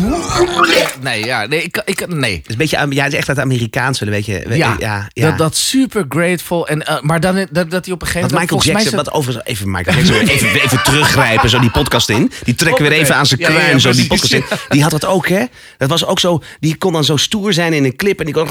Nee, 1.01 1.25
ja, 1.25 1.45
nee, 1.45 1.63
ik, 1.63 1.81
ik, 1.86 2.07
nee. 2.07 2.36
Het 2.36 2.45
is 2.45 2.51
een 2.51 2.57
beetje, 2.57 2.86
ja, 2.89 3.03
het 3.03 3.12
is 3.13 3.18
echt 3.18 3.27
dat 3.27 3.38
Amerikaanse, 3.79 4.05
weet 4.05 4.25
je. 4.25 4.57
Ja, 4.57 4.75
ja, 4.79 5.07
ja. 5.13 5.29
Dat, 5.29 5.37
dat 5.37 5.55
super 5.55 6.05
grateful. 6.09 6.67
En, 6.67 6.85
eh, 6.85 7.01
maar 7.01 7.19
dan, 7.19 7.47
dat, 7.51 7.71
dat 7.71 7.85
hij 7.85 7.93
op 7.93 8.01
een 8.01 8.07
gegeven 8.07 8.29
moment... 8.29 8.31
Michael 8.31 8.47
volgens 8.47 8.67
mij 8.67 8.81
Jackson, 8.81 9.03
wat 9.03 9.11
overigens 9.13 9.45
even 9.45 9.71
Michael 9.71 9.97
Jackson, 9.97 10.27
even, 10.35 10.61
even 10.61 10.83
teruggrijpen, 10.83 11.49
zo 11.49 11.59
die 11.59 11.71
podcast 11.71 12.09
in. 12.09 12.31
Die 12.43 12.55
trekken 12.55 12.83
weer 12.83 12.91
even 12.91 13.15
aan 13.15 13.25
zijn 13.25 13.39
Ja, 13.39 13.47
ja, 13.47 13.53
ja, 13.53 13.59
kruin, 13.59 13.79
zo 13.79 13.91
die 13.91 14.07
podcast 14.07 14.33
in. 14.33 14.43
Die 14.69 14.81
had 14.81 14.91
dat 14.91 15.05
ook, 15.05 15.27
hè? 15.27 15.43
Dat 15.77 15.89
was 15.89 16.05
ook 16.05 16.19
zo, 16.19 16.43
die 16.59 16.75
kon 16.75 16.93
dan 16.93 17.03
zo 17.03 17.17
stoer 17.17 17.53
zijn 17.53 17.73
in 17.73 17.83
een 17.83 17.95
clip 17.95 18.19
en 18.19 18.25
die 18.25 18.33
kon... 18.33 18.47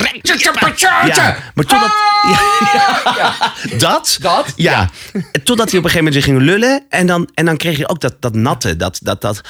Ja, 1.16 1.36
maar 1.54 1.64
totdat... 1.64 1.90
Ja, 2.22 2.40
ja. 3.16 3.34
Dat? 3.78 4.19
Dat? 4.20 4.52
Ja. 4.56 4.90
Totdat 5.44 5.70
hij 5.70 5.78
op 5.78 5.85
een 5.85 5.90
gegeven 5.90 5.97
moment 5.97 6.14
zich 6.14 6.25
ging 6.25 6.40
lullen 6.40 6.85
en 6.88 7.06
dan, 7.06 7.28
en 7.35 7.44
dan 7.44 7.56
kreeg 7.56 7.76
je 7.76 7.88
ook 7.88 8.00
dat, 8.00 8.14
dat 8.20 8.35
natte, 8.35 8.76
dat... 8.76 8.99
dat, 9.02 9.20
dat 9.20 9.40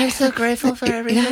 I'm 0.00 0.10
so 0.10 0.30
grateful 0.34 0.74
for 0.74 0.88
everything. 0.88 1.24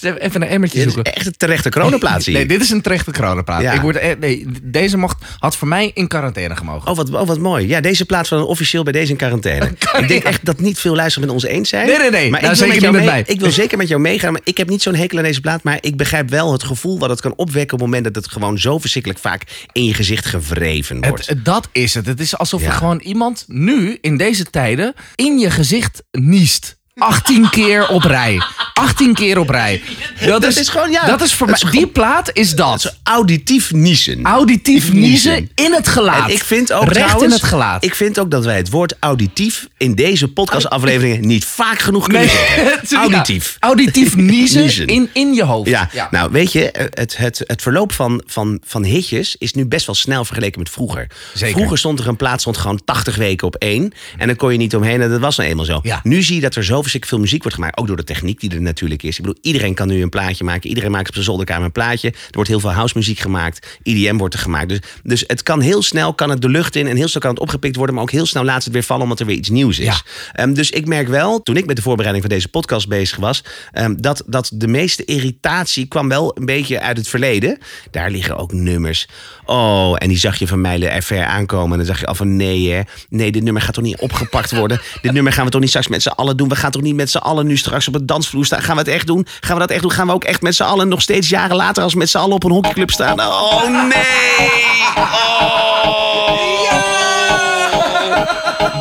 Even 0.00 0.42
een 0.42 0.48
emmertje 0.48 0.78
dit 0.78 0.86
is 0.86 0.92
zoeken. 0.94 1.14
echt 1.14 1.26
een 1.26 1.36
terechte 1.36 1.68
coronaplaats 1.70 2.26
hier. 2.26 2.34
Nee, 2.34 2.46
dit 2.46 2.60
is 2.60 2.70
een 2.70 2.80
terechte 2.80 3.10
coronaplaat. 3.12 3.62
Ja. 3.62 3.72
Ik 3.72 3.80
word, 3.80 3.96
eh, 3.96 4.10
nee, 4.20 4.46
deze 4.62 4.96
mocht, 4.96 5.24
had 5.38 5.56
voor 5.56 5.68
mij 5.68 5.90
in 5.94 6.06
quarantaine 6.08 6.56
gemogen. 6.56 6.90
Oh 6.90 6.96
wat, 6.96 7.10
oh, 7.10 7.26
wat 7.26 7.38
mooi. 7.38 7.68
Ja, 7.68 7.80
deze 7.80 8.04
plaats 8.04 8.28
van 8.28 8.42
officieel 8.42 8.82
bij 8.82 8.92
deze 8.92 9.10
in 9.10 9.16
quarantaine. 9.16 9.64
Ik 10.00 10.08
denk 10.08 10.22
echt 10.22 10.44
dat 10.44 10.60
niet 10.60 10.78
veel 10.78 10.94
luisteren 10.94 11.26
met 11.28 11.36
ons 11.36 11.44
eens 11.44 11.68
zijn. 11.68 11.86
Nee, 11.86 11.98
nee, 11.98 12.10
nee. 12.10 12.30
Maar 12.30 12.40
Nou, 12.42 12.52
ik 12.52 12.58
wil 12.60 12.70
zeker 12.72 12.92
met 12.92 13.04
mij. 13.04 13.22
Ik 13.26 13.40
wil 13.40 13.50
zeker 13.62 13.78
met 13.78 13.88
jou 13.88 14.00
meegaan. 14.00 14.32
Maar 14.32 14.40
ik 14.44 14.56
heb 14.56 14.68
niet 14.68 14.82
zo'n 14.82 14.94
hekel 14.94 15.18
aan 15.18 15.24
deze 15.24 15.40
plaat. 15.40 15.62
Maar 15.62 15.78
ik 15.80 15.96
begrijp 15.96 16.30
wel 16.30 16.52
het 16.52 16.64
gevoel 16.64 16.98
wat 16.98 17.10
het 17.10 17.20
kan 17.20 17.32
opwekken... 17.36 17.72
op 17.74 17.80
het 17.80 17.88
moment 17.88 18.04
dat 18.14 18.14
het 18.24 18.32
gewoon 18.32 18.58
zo 18.58 18.78
verschrikkelijk 18.78 19.20
vaak 19.20 19.42
in 19.72 19.84
je 19.84 19.94
gezicht 19.94 20.26
gewreven 20.26 21.00
wordt. 21.08 21.26
Het- 21.26 21.44
dat 21.44 21.68
is 21.72 21.94
het. 21.94 22.06
Het 22.06 22.20
is 22.20 22.36
alsof 22.38 22.60
Ja. 22.60 22.66
er 22.66 22.72
gewoon 22.72 22.98
iemand 23.00 23.44
nu, 23.46 23.98
in 24.00 24.16
deze 24.16 24.44
tijden, 24.44 24.94
in 25.14 25.38
je 25.38 25.50
gezicht 25.50 26.02
niest. 26.10 26.75
18 27.06 27.50
keer 27.50 27.88
op 27.88 28.02
rij. 28.02 28.42
18 28.74 29.14
keer 29.14 29.38
op 29.38 29.48
rij. 29.48 29.82
Dat, 30.26 30.42
Dat 30.42 30.56
is 30.56 30.68
gewoon, 30.68 30.90
ja, 30.90 31.06
Dat 31.06 31.20
is 31.22 31.34
voor 31.34 31.46
dat 31.46 31.62
mij. 31.62 31.72
is 31.72 31.78
die 31.78 31.86
plaat 31.86 32.30
is 32.32 32.54
dat. 32.54 32.96
Auditief 33.02 33.72
niezen. 33.72 34.22
Auditief 34.24 34.92
niezen 34.92 35.50
in 35.54 35.72
het 35.72 35.88
gelaat. 35.88 36.28
En 36.28 36.34
ik 36.34 36.44
vind 36.44 36.72
ook 36.72 36.82
Recht 36.82 36.94
trouwens, 36.94 37.24
in 37.24 37.30
het 37.30 37.42
gelaat. 37.42 37.84
Ik 37.84 37.94
vind 37.94 38.18
ook 38.18 38.30
dat 38.30 38.44
wij 38.44 38.56
het 38.56 38.70
woord 38.70 38.94
auditief 39.00 39.66
in 39.76 39.94
deze 39.94 40.28
podcastafleveringen 40.28 41.26
niet 41.26 41.44
vaak 41.44 41.78
genoeg 41.78 42.04
kunnen 42.04 42.26
Nee, 42.26 42.30
zeggen. 42.36 42.78
ja, 42.88 42.96
Auditief. 42.98 43.56
auditief 43.60 44.16
niezen, 44.32 44.60
Niezen. 44.60 44.86
In, 44.86 45.10
in 45.12 45.34
je 45.34 45.44
hoofd. 45.44 45.68
Ja, 45.70 45.88
nou 46.10 46.30
weet 46.32 46.52
je, 46.52 46.88
het, 46.90 47.16
het, 47.16 47.42
het 47.46 47.62
verloop 47.62 47.92
van, 47.92 48.22
van, 48.26 48.60
van 48.64 48.84
hitjes 48.84 49.36
is 49.38 49.52
nu 49.52 49.66
best 49.66 49.86
wel 49.86 49.94
snel 49.94 50.24
vergeleken 50.24 50.58
met 50.58 50.70
vroeger. 50.70 51.06
Zeker. 51.34 51.56
Vroeger 51.56 51.78
stond 51.78 51.98
er 52.00 52.08
een 52.08 52.16
plaats 52.16 52.40
stond 52.40 52.56
gewoon 52.56 52.80
80 52.84 53.16
weken 53.16 53.46
op 53.46 53.54
één. 53.54 53.92
En 54.18 54.26
dan 54.26 54.36
kon 54.36 54.52
je 54.52 54.58
niet 54.58 54.76
omheen 54.76 55.00
en 55.00 55.10
dat 55.10 55.20
was 55.20 55.36
nou 55.36 55.48
eenmaal 55.48 55.64
zo. 55.64 55.80
Ja. 55.82 56.00
Nu 56.02 56.22
zie 56.22 56.34
je 56.34 56.40
dat 56.40 56.54
er 56.54 56.64
zoveel 56.64 56.84
ongelooflijk 56.86 57.06
veel 57.06 57.18
muziek 57.18 57.42
wordt 57.42 57.56
gemaakt. 57.56 57.78
Ook 57.78 57.86
door 57.86 57.96
de 57.96 58.04
techniek 58.04 58.40
die 58.40 58.50
er 58.50 58.62
natuurlijk 58.62 59.02
is. 59.02 59.18
Ik 59.18 59.24
bedoel, 59.24 59.42
iedereen 59.42 59.74
kan 59.74 59.88
nu 59.88 60.02
een 60.02 60.08
plaatje 60.08 60.44
maken. 60.44 60.68
Iedereen 60.68 60.90
maakt 60.90 61.08
op 61.08 61.12
zijn 61.12 61.24
zolderkamer 61.24 61.64
een 61.64 61.72
plaatje. 61.72 62.08
Er 62.08 62.16
wordt 62.30 62.48
heel 62.48 62.60
veel 62.60 62.72
house 62.72 62.94
muziek 62.96 63.18
gemaakt. 63.18 63.78
IDM 63.82 64.16
wordt 64.16 64.34
er 64.34 64.40
gemaakt. 64.40 64.68
Dus, 64.68 64.80
dus 65.02 65.24
het 65.26 65.42
kan 65.42 65.60
heel 65.60 65.82
snel 65.82 66.14
kan 66.14 66.30
het 66.30 66.42
de 66.42 66.48
lucht 66.48 66.76
in. 66.76 66.86
En 66.86 66.96
heel 66.96 67.08
snel 67.08 67.22
kan 67.22 67.30
het 67.30 67.40
opgepikt 67.40 67.76
worden. 67.76 67.94
Maar 67.94 68.04
ook 68.04 68.10
heel 68.10 68.26
snel 68.26 68.44
laat 68.44 68.64
het 68.64 68.72
weer 68.72 68.82
vallen 68.82 69.02
omdat 69.02 69.20
er 69.20 69.26
weer 69.26 69.36
iets 69.36 69.48
nieuws 69.48 69.78
is. 69.78 69.86
Ja. 69.86 70.02
Ehm, 70.32 70.52
dus 70.52 70.70
ik 70.70 70.86
merk 70.86 71.08
wel, 71.08 71.42
toen 71.42 71.56
ik 71.56 71.66
met 71.66 71.76
de 71.76 71.82
voorbereiding 71.82 72.26
van 72.26 72.34
deze 72.34 72.48
podcast 72.48 72.88
bezig 72.88 73.18
was. 73.18 73.44
ehm, 73.72 73.94
dat, 73.96 74.22
dat 74.26 74.50
de 74.54 74.68
meeste 74.68 75.04
irritatie 75.04 75.86
kwam 75.86 76.08
wel 76.08 76.36
een 76.38 76.46
beetje 76.46 76.80
uit 76.80 76.96
het 76.96 77.08
verleden. 77.08 77.58
Daar 77.90 78.10
liggen 78.10 78.36
ook 78.36 78.52
nummers. 78.52 79.08
Oh, 79.44 79.94
en 79.98 80.08
die 80.08 80.18
zag 80.18 80.38
je 80.38 80.46
van 80.46 80.60
mijlen 80.60 80.92
er 80.92 81.02
ver 81.02 81.24
aankomen. 81.24 81.70
En 81.70 81.76
dan 81.76 81.86
zag 81.86 82.00
je 82.00 82.06
al 82.06 82.14
van 82.14 82.36
nee, 82.36 82.72
hè. 82.72 82.80
Nee, 83.08 83.32
dit 83.32 83.42
nummer 83.42 83.62
gaat 83.62 83.74
toch 83.74 83.84
niet 83.84 84.00
opgepakt 84.00 84.50
worden. 84.50 84.80
dit 85.02 85.12
nummer 85.12 85.32
gaan 85.32 85.44
we 85.44 85.50
toch 85.50 85.60
niet 85.60 85.68
straks 85.68 85.88
met 85.88 86.02
z'n 86.02 86.08
allen 86.08 86.36
doen. 86.36 86.48
We 86.48 86.56
gaan 86.56 86.70
toch 86.76 86.84
niet 86.84 86.96
met 86.96 87.10
z'n 87.10 87.18
allen 87.18 87.46
nu 87.46 87.56
straks 87.56 87.88
op 87.88 87.94
het 87.94 88.08
dansvloer 88.08 88.44
staan. 88.44 88.62
Gaan 88.62 88.74
we 88.74 88.80
het 88.80 88.90
echt 88.90 89.06
doen? 89.06 89.26
Gaan 89.40 89.54
we 89.54 89.60
dat 89.60 89.70
echt 89.70 89.82
doen? 89.82 89.90
Gaan 89.90 90.06
we 90.06 90.12
ook 90.12 90.24
echt 90.24 90.42
met 90.42 90.54
z'n 90.54 90.62
allen 90.62 90.88
nog 90.88 91.02
steeds 91.02 91.28
jaren 91.28 91.56
later 91.56 91.82
als 91.82 91.94
met 91.94 92.10
z'n 92.10 92.18
allen 92.18 92.34
op 92.34 92.44
een 92.44 92.50
hockeyclub 92.50 92.90
staan? 92.90 93.20
Oh 93.20 93.62
nee! 93.62 94.50
Oh, 94.96 95.16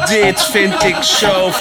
dit 0.08 0.44
vind 0.52 0.84
ik 0.84 1.04
zo. 1.04 1.26
Oh, 1.26 1.54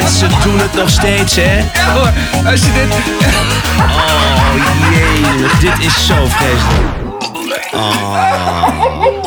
en 0.00 0.08
ze 0.08 0.26
doen 0.42 0.58
het 0.58 0.74
nog 0.74 0.90
steeds, 0.90 1.36
hè? 1.36 1.56
Ja 1.58 1.92
hoor, 1.92 2.12
als 2.50 2.60
je 2.60 2.72
dit... 2.72 2.92
Oh 3.82 4.54
jee, 4.90 5.22
dit 5.60 5.86
is 5.86 6.06
zo 6.06 6.14
vreselijk. 6.26 6.96
Oh. 7.78 9.17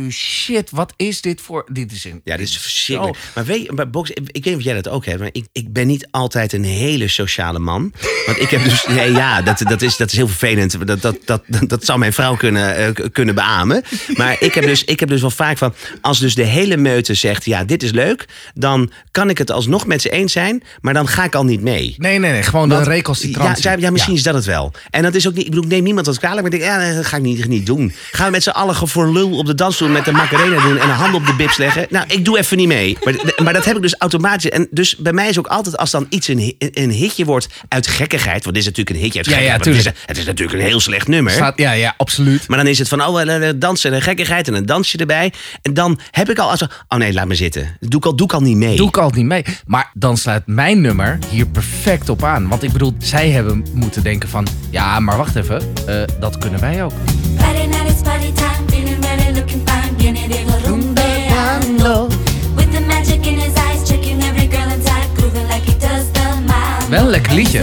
Holy 0.00 0.12
shit, 0.12 0.70
wat 0.70 0.92
is 0.96 1.20
dit 1.20 1.40
voor... 1.40 1.66
Dit 1.72 1.92
is 1.92 2.04
een... 2.04 2.20
Ja, 2.24 2.36
dit 2.36 2.48
is 2.48 2.58
verschrikkelijk. 2.58 3.18
Maar 3.34 3.44
weet 3.44 3.62
je, 3.62 3.72
maar 3.72 3.90
Box, 3.90 4.10
ik 4.10 4.28
weet 4.32 4.44
niet 4.44 4.56
of 4.56 4.62
jij 4.62 4.74
dat 4.74 4.88
ook 4.88 5.04
hebt, 5.04 5.18
maar 5.18 5.28
ik, 5.32 5.46
ik 5.52 5.72
ben 5.72 5.86
niet 5.86 6.08
altijd 6.10 6.52
een 6.52 6.64
hele 6.64 7.08
sociale 7.08 7.58
man. 7.58 7.92
Want 8.26 8.40
ik 8.40 8.50
heb 8.50 8.64
dus, 8.64 8.86
nee, 8.86 9.12
ja, 9.12 9.42
dat, 9.42 9.58
dat, 9.58 9.82
is, 9.82 9.96
dat 9.96 10.10
is 10.10 10.16
heel 10.16 10.28
vervelend. 10.28 10.86
Dat, 10.86 11.02
dat, 11.02 11.16
dat, 11.24 11.42
dat 11.66 11.84
zou 11.84 11.98
mijn 11.98 12.12
vrouw 12.12 12.36
kunnen, 12.36 12.76
eh, 12.76 13.06
kunnen 13.12 13.34
beamen. 13.34 13.82
Maar 14.14 14.36
ik 14.40 14.54
heb, 14.54 14.64
dus, 14.64 14.84
ik 14.84 15.00
heb 15.00 15.08
dus 15.08 15.20
wel 15.20 15.30
vaak 15.30 15.58
van, 15.58 15.74
als 16.00 16.18
dus 16.18 16.34
de 16.34 16.44
hele 16.44 16.76
meute 16.76 17.14
zegt, 17.14 17.44
ja, 17.44 17.64
dit 17.64 17.82
is 17.82 17.90
leuk, 17.90 18.28
dan 18.54 18.92
kan 19.10 19.30
ik 19.30 19.38
het 19.38 19.50
alsnog 19.50 19.86
met 19.86 20.02
ze 20.02 20.10
eens 20.10 20.32
zijn, 20.32 20.62
maar 20.80 20.94
dan 20.94 21.08
ga 21.08 21.24
ik 21.24 21.34
al 21.34 21.44
niet 21.44 21.60
mee. 21.60 21.94
Nee, 21.96 22.18
nee, 22.18 22.30
nee, 22.30 22.42
gewoon 22.42 22.68
de 22.68 22.82
recalcitrantie. 22.82 23.64
Ja, 23.64 23.72
ja, 23.72 23.78
ja, 23.78 23.90
misschien 23.90 24.14
is 24.14 24.22
dat 24.22 24.34
het 24.34 24.44
wel. 24.44 24.72
En 24.90 25.02
dat 25.02 25.14
is 25.14 25.26
ook 25.26 25.34
niet, 25.34 25.44
ik 25.44 25.50
bedoel, 25.50 25.64
ik 25.64 25.70
neem 25.70 25.84
niemand 25.84 26.06
als 26.06 26.18
kwalijk, 26.18 26.42
maar 26.42 26.52
ik 26.52 26.60
denk, 26.60 26.72
ja, 26.72 26.94
dat 26.94 27.06
ga 27.06 27.16
ik 27.16 27.22
niet, 27.22 27.48
niet 27.48 27.66
doen. 27.66 27.92
Gaan 28.10 28.26
we 28.26 28.32
met 28.32 28.42
z'n 28.42 28.50
allen 28.50 28.88
voor 28.88 29.12
lul 29.12 29.38
op 29.38 29.46
de 29.46 29.54
dansvloer 29.54 29.89
met 29.92 30.04
de 30.04 30.12
Macarena 30.12 30.62
doen 30.62 30.78
en 30.78 30.88
een 30.88 30.94
hand 30.94 31.14
op 31.14 31.26
de 31.26 31.34
bips 31.34 31.56
leggen? 31.56 31.86
Nou, 31.90 32.04
ik 32.08 32.24
doe 32.24 32.38
even 32.38 32.56
niet 32.56 32.68
mee. 32.68 32.96
Maar, 33.04 33.14
maar 33.42 33.52
dat 33.52 33.64
heb 33.64 33.76
ik 33.76 33.82
dus 33.82 33.94
automatisch. 33.98 34.50
En 34.50 34.68
dus 34.70 34.96
bij 34.96 35.12
mij 35.12 35.28
is 35.28 35.38
ook 35.38 35.46
altijd, 35.46 35.76
als 35.76 35.90
dan 35.90 36.06
iets 36.08 36.28
een, 36.28 36.54
een 36.58 36.90
hitje 36.90 37.24
wordt 37.24 37.48
uit 37.68 37.86
gekkigheid, 37.86 38.42
want 38.44 38.56
dit 38.56 38.64
is 38.64 38.64
natuurlijk 38.64 38.96
een 38.96 39.02
hitje 39.02 39.18
uit 39.18 39.26
Ja, 39.28 39.32
ja, 39.38 39.52
gekkigheid. 39.52 39.64
want 39.64 39.76
het, 39.76 39.84
tuurlijk. 39.84 39.96
is, 40.02 40.06
het 40.06 40.18
is 40.18 40.24
natuurlijk 40.24 40.58
een 40.58 40.64
heel 40.66 40.80
slecht 40.80 41.08
nummer. 41.08 41.32
Staat- 41.32 41.58
ja, 41.58 41.72
ja, 41.72 41.94
absoluut. 41.96 42.48
Maar 42.48 42.58
dan 42.58 42.66
is 42.66 42.78
het 42.78 42.88
van, 42.88 43.04
oh, 43.04 43.48
dansen 43.56 43.90
en 43.90 43.96
een 43.96 44.02
gekkigheid 44.02 44.48
en 44.48 44.54
een 44.54 44.66
dansje 44.66 44.98
erbij. 44.98 45.32
En 45.62 45.74
dan 45.74 46.00
heb 46.10 46.30
ik 46.30 46.38
al, 46.38 46.50
als, 46.50 46.62
oh 46.62 46.98
nee, 46.98 47.12
laat 47.12 47.26
me 47.26 47.34
zitten. 47.34 47.76
Doe 47.80 48.00
ik 48.00 48.06
al, 48.06 48.16
doe 48.16 48.26
ik 48.26 48.32
al 48.32 48.40
niet 48.40 48.56
mee. 48.56 48.76
Doe 48.76 48.88
ik 48.88 48.96
altijd 48.96 49.16
niet 49.16 49.26
mee. 49.26 49.44
Maar 49.66 49.90
dan 49.94 50.16
sluit 50.16 50.42
mijn 50.46 50.80
nummer 50.80 51.18
hier 51.30 51.46
perfect 51.46 52.08
op 52.08 52.24
aan. 52.24 52.48
Want 52.48 52.62
ik 52.62 52.72
bedoel, 52.72 52.94
zij 52.98 53.30
hebben 53.30 53.64
moeten 53.72 54.02
denken 54.02 54.28
van... 54.28 54.46
Ja, 54.70 55.00
maar 55.00 55.16
wacht 55.16 55.36
even. 55.36 55.62
eh, 55.86 56.02
dat 56.20 56.38
kunnen 56.38 56.60
wij 56.60 56.84
ook. 56.84 56.92
Looking 60.10 60.28
fine, 60.28 60.28
viene 60.28 60.28
Diego 60.28 60.68
rumbeando. 60.68 62.08
With 62.56 62.72
the 62.72 62.80
magic 62.80 63.26
in 63.26 63.38
his 63.38 63.54
eyes, 63.56 63.88
checking 63.88 64.22
every 64.22 64.48
girl 64.48 64.70
inside, 64.70 65.16
grooving 65.16 65.46
like 65.46 65.64
he 65.64 65.78
does 65.78 66.10
the 66.12 66.40
mile. 66.46 66.88
Wel 66.90 67.02
een 67.02 67.10
lekker 67.10 67.34
liedje. 67.34 67.58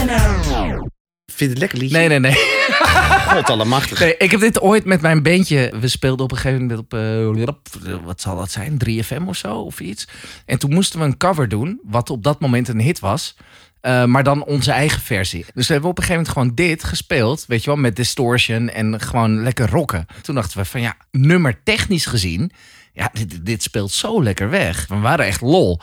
Vind 1.26 1.38
je 1.38 1.48
het 1.48 1.58
lekker 1.58 1.78
liedje? 1.78 1.96
Nee, 1.96 2.08
nee, 2.08 2.18
nee. 2.18 2.32
God 3.34 3.50
allemachtig. 3.50 4.00
nee. 4.00 4.16
Ik 4.16 4.30
heb 4.30 4.40
dit 4.40 4.60
ooit 4.60 4.84
met 4.84 5.00
mijn 5.00 5.22
bandje... 5.22 5.72
We 5.80 5.88
speelden 5.88 6.24
op 6.24 6.30
een 6.30 6.36
gegeven 6.36 6.60
moment 6.60 6.78
op... 6.78 6.94
eh, 6.94 7.94
wat 8.04 8.20
zal 8.20 8.36
dat 8.36 8.50
zijn? 8.50 8.78
3FM 8.88 9.24
of 9.26 9.36
zo? 9.36 9.54
Of 9.54 9.80
iets. 9.80 10.08
En 10.46 10.58
toen 10.58 10.74
moesten 10.74 10.98
we 10.98 11.04
een 11.04 11.16
cover 11.16 11.48
doen. 11.48 11.80
Wat 11.84 12.10
op 12.10 12.22
dat 12.22 12.40
moment 12.40 12.68
een 12.68 12.80
hit 12.80 12.98
was. 13.00 13.36
Eh, 13.80 14.04
maar 14.04 14.22
dan 14.22 14.44
onze 14.44 14.72
eigen 14.72 15.00
versie. 15.00 15.44
Dus 15.54 15.66
we 15.66 15.72
hebben 15.72 15.90
op 15.90 15.98
een 15.98 16.04
gegeven 16.04 16.24
moment 16.24 16.54
gewoon 16.56 16.68
dit 16.68 16.84
gespeeld. 16.84 17.44
Weet 17.46 17.64
je 17.64 17.70
wel, 17.70 17.78
met 17.78 17.96
distortion 17.96 18.68
en 18.68 19.00
gewoon 19.00 19.42
lekker 19.42 19.70
rocken. 19.70 20.06
Toen 20.22 20.34
dachten 20.34 20.58
we 20.58 20.64
van 20.64 20.80
ja, 20.80 20.96
nummer 21.10 21.60
technisch 21.64 22.06
gezien... 22.06 22.52
Ja, 22.92 23.10
dit, 23.12 23.46
dit 23.46 23.62
speelt 23.62 23.92
zo 23.92 24.22
lekker 24.22 24.50
weg. 24.50 24.86
We 24.88 24.96
waren 24.96 25.26
echt 25.26 25.40
lol. 25.40 25.80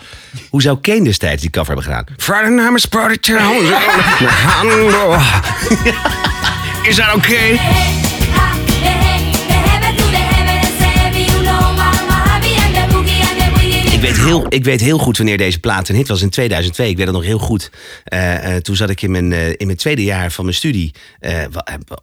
Hoe 0.50 0.62
zou 0.62 0.80
Kane 0.80 1.04
destijds 1.04 1.42
die 1.42 1.50
cover 1.50 1.74
hebben 1.76 1.86
gedaan? 1.86 2.06
Friday 2.18 2.50
night 2.50 2.76
is 2.76 2.86
party 2.86 3.18
town. 3.18 3.74
Is 6.90 6.96
dat 6.96 7.14
oké? 7.14 7.60
Weet, 14.16 14.26
heel, 14.26 14.46
ik 14.50 14.64
weet 14.64 14.82
heel 14.82 14.98
goed 14.98 15.18
wanneer 15.18 15.38
deze 15.38 15.60
plaat 15.60 15.90
een 15.90 15.96
hit 15.96 16.08
was 16.08 16.22
in 16.22 16.30
2002. 16.30 16.90
Ik 16.90 16.98
weet 16.98 17.06
het 17.06 17.16
nog 17.16 17.26
heel 17.26 17.38
goed. 17.38 17.70
Eh, 18.04 18.56
eh, 18.56 18.62
toen 18.62 18.76
zat 18.76 18.90
ik 18.90 19.02
in 19.02 19.12
mijn, 19.12 19.34
eh, 19.34 19.48
in 19.50 19.66
mijn 19.66 19.78
tweede 19.78 20.04
jaar 20.04 20.32
van 20.32 20.44
mijn 20.46 20.56
studie. 20.58 20.92
Eh, 21.20 21.34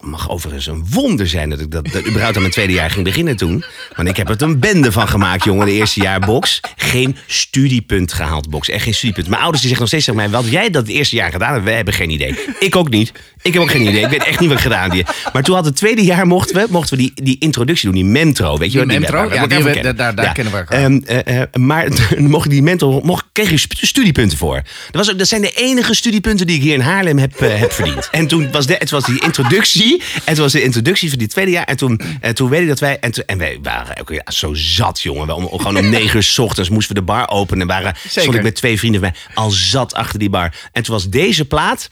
mag 0.00 0.30
overigens 0.30 0.66
een 0.66 0.86
wonder 0.90 1.28
zijn 1.28 1.50
dat 1.50 1.60
ik 1.60 1.70
dat, 1.70 1.88
dat 1.92 2.06
überhaupt 2.06 2.34
aan 2.36 2.42
mijn 2.42 2.54
tweede 2.54 2.72
jaar 2.72 2.90
ging 2.90 3.04
beginnen 3.04 3.36
toen. 3.36 3.64
Want 3.96 4.08
ik 4.08 4.16
heb 4.16 4.28
er 4.28 4.42
een 4.42 4.58
bende 4.58 4.92
van 4.92 5.08
gemaakt, 5.08 5.44
jongen, 5.44 5.66
de 5.66 5.72
eerste 5.72 6.00
jaar 6.02 6.20
box. 6.20 6.60
Geen 6.76 7.16
studiepunt 7.26 8.12
gehaald, 8.12 8.50
box. 8.50 8.68
Echt 8.68 8.82
geen 8.84 8.94
studiepunt. 8.94 9.28
Mijn 9.28 9.40
ouders 9.42 9.62
die 9.62 9.70
zeggen 9.74 9.90
nog 9.90 10.00
steeds 10.02 10.04
tegen 10.04 10.30
mij, 10.30 10.40
wat 10.42 10.50
jij 10.52 10.70
dat 10.70 10.82
het 10.86 10.90
eerste 10.96 11.16
jaar 11.16 11.30
gedaan? 11.32 11.52
hebt? 11.52 11.64
Wij 11.64 11.74
hebben 11.76 11.94
geen 11.94 12.10
idee. 12.10 12.38
Ik 12.58 12.76
ook 12.76 12.90
niet. 12.90 13.12
Ik 13.42 13.52
heb 13.52 13.62
ook 13.62 13.70
geen 13.70 13.88
idee. 13.88 14.02
Ik 14.04 14.10
weet 14.10 14.24
echt 14.24 14.40
niet 14.40 14.48
wat 14.48 14.58
ik 14.58 14.64
gedaan 14.64 14.90
heb. 14.96 15.14
Maar 15.32 15.42
toen 15.42 15.54
had 15.54 15.64
het 15.64 15.76
tweede 15.76 16.04
jaar 16.04 16.26
mochten 16.26 16.56
we, 16.56 16.66
mochten 16.70 16.96
we 16.96 17.02
die, 17.02 17.12
die 17.24 17.36
introductie 17.38 17.84
doen, 17.86 17.94
die 17.94 18.04
mentro. 18.10 18.56
Weet 18.58 18.72
je 18.72 18.78
Die 18.78 18.86
mentro? 18.86 19.28
we 19.28 19.34
Ja, 19.34 19.46
die 19.46 19.58
we- 19.62 19.94
daar- 19.94 20.14
daar 20.14 20.32
kennen 20.32 20.52
we 20.52 20.58
elkaar. 20.58 20.90
Eh, 21.24 21.42
maar 21.60 21.90
mocht 22.18 22.50
die 22.50 22.62
mentor, 22.62 23.00
mocht, 23.04 23.24
kreeg 23.32 23.50
je 23.50 23.58
studiepunten 23.86 24.38
voor. 24.38 24.54
Dat, 24.54 24.64
was, 25.06 25.10
ook- 25.10 25.18
dat 25.18 25.28
zijn 25.28 25.40
de 25.40 25.50
enige 25.50 25.94
studiepunten 25.94 26.46
die 26.46 26.56
ik 26.56 26.62
hier 26.62 26.74
in 26.74 26.80
Haarlem 26.80 27.18
heb, 27.18 27.40
eh, 27.40 27.58
heb 27.58 27.72
verdiend. 27.72 28.08
En 28.10 28.26
toen 28.26 28.50
was, 28.50 28.66
de, 28.66 28.74
het 28.78 28.90
was 28.90 29.04
die 29.04 29.20
introductie. 29.22 30.02
Toen 30.24 30.34
was 30.36 30.52
de 30.52 30.62
introductie 30.62 31.08
van 31.08 31.18
die 31.18 31.28
tweede 31.28 31.50
jaar. 31.50 31.64
En 31.64 31.76
toen, 31.76 32.00
en 32.20 32.34
toen 32.34 32.48
weet 32.48 32.60
ik 32.62 32.68
dat 32.68 32.80
wij. 32.80 32.98
En, 32.98 33.10
toen- 33.12 33.24
en 33.26 33.38
wij 33.38 33.58
waren 33.62 34.00
ook 34.00 34.10
ja, 34.10 34.30
zo 34.32 34.54
zat, 34.54 35.00
jongen. 35.00 35.26
We, 35.26 35.34
om, 35.34 35.48
gewoon 35.48 35.76
om 35.76 35.90
negen 35.98 36.16
uur 36.16 36.22
's 36.22 36.38
ochtends 36.38 36.70
moesten 36.70 36.94
we 36.94 37.00
de 37.00 37.06
bar 37.06 37.28
openen. 37.28 37.60
En 37.60 37.66
waren, 37.66 37.94
stond 37.98 38.12
Zeker. 38.12 38.34
ik 38.34 38.42
met 38.42 38.54
twee 38.54 38.78
vrienden 38.78 39.00
van 39.00 39.10
mij 39.10 39.20
al 39.34 39.50
zat 39.50 39.94
achter 39.94 40.18
die 40.18 40.30
bar. 40.30 40.54
En 40.72 40.82
toen 40.82 40.94
was 40.94 41.08
deze 41.08 41.44
plaat 41.44 41.88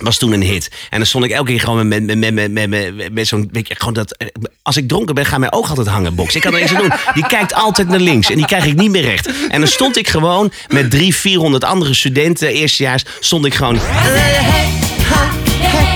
was 0.00 0.18
toen 0.18 0.32
een 0.32 0.42
hit. 0.42 0.70
En 0.90 0.98
dan 0.98 1.06
stond 1.06 1.24
ik 1.24 1.30
elke 1.30 1.50
keer 1.50 1.60
gewoon 1.60 1.88
met, 1.88 2.02
met, 2.02 2.18
met, 2.18 2.52
met, 2.52 2.68
met, 2.68 3.12
met, 3.12 3.26
zo'n... 3.26 3.48
weet 3.52 3.68
je, 3.68 3.74
Gewoon 3.78 3.94
dat, 3.94 4.16
eh, 4.16 4.26
als 4.62 4.76
ik 4.76 4.88
dronken 4.88 5.14
ben, 5.14 5.26
gaan 5.26 5.40
mijn 5.40 5.52
ogen 5.52 5.68
altijd 5.68 5.88
hangen, 5.88 6.14
box. 6.14 6.34
Ik 6.34 6.40
kan 6.40 6.54
er 6.54 6.60
niks 6.60 6.74
aan 6.74 6.80
doen. 6.80 6.92
Die 7.14 7.26
kijkt 7.26 7.54
altijd 7.54 7.88
naar 7.88 7.98
links 7.98 8.30
en 8.30 8.36
die 8.36 8.46
krijg 8.46 8.66
ik 8.66 8.76
niet 8.76 8.90
meer 8.90 9.02
recht. 9.02 9.28
En 9.48 9.60
dan 9.60 9.68
stond 9.68 9.96
ik 9.96 10.08
gewoon 10.08 10.52
met 10.68 10.90
drie, 10.90 11.14
vierhonderd 11.14 11.64
andere 11.64 11.94
studenten, 11.94 12.48
eerstejaars, 12.48 13.04
stond 13.20 13.44
ik 13.44 13.54
gewoon... 13.54 13.80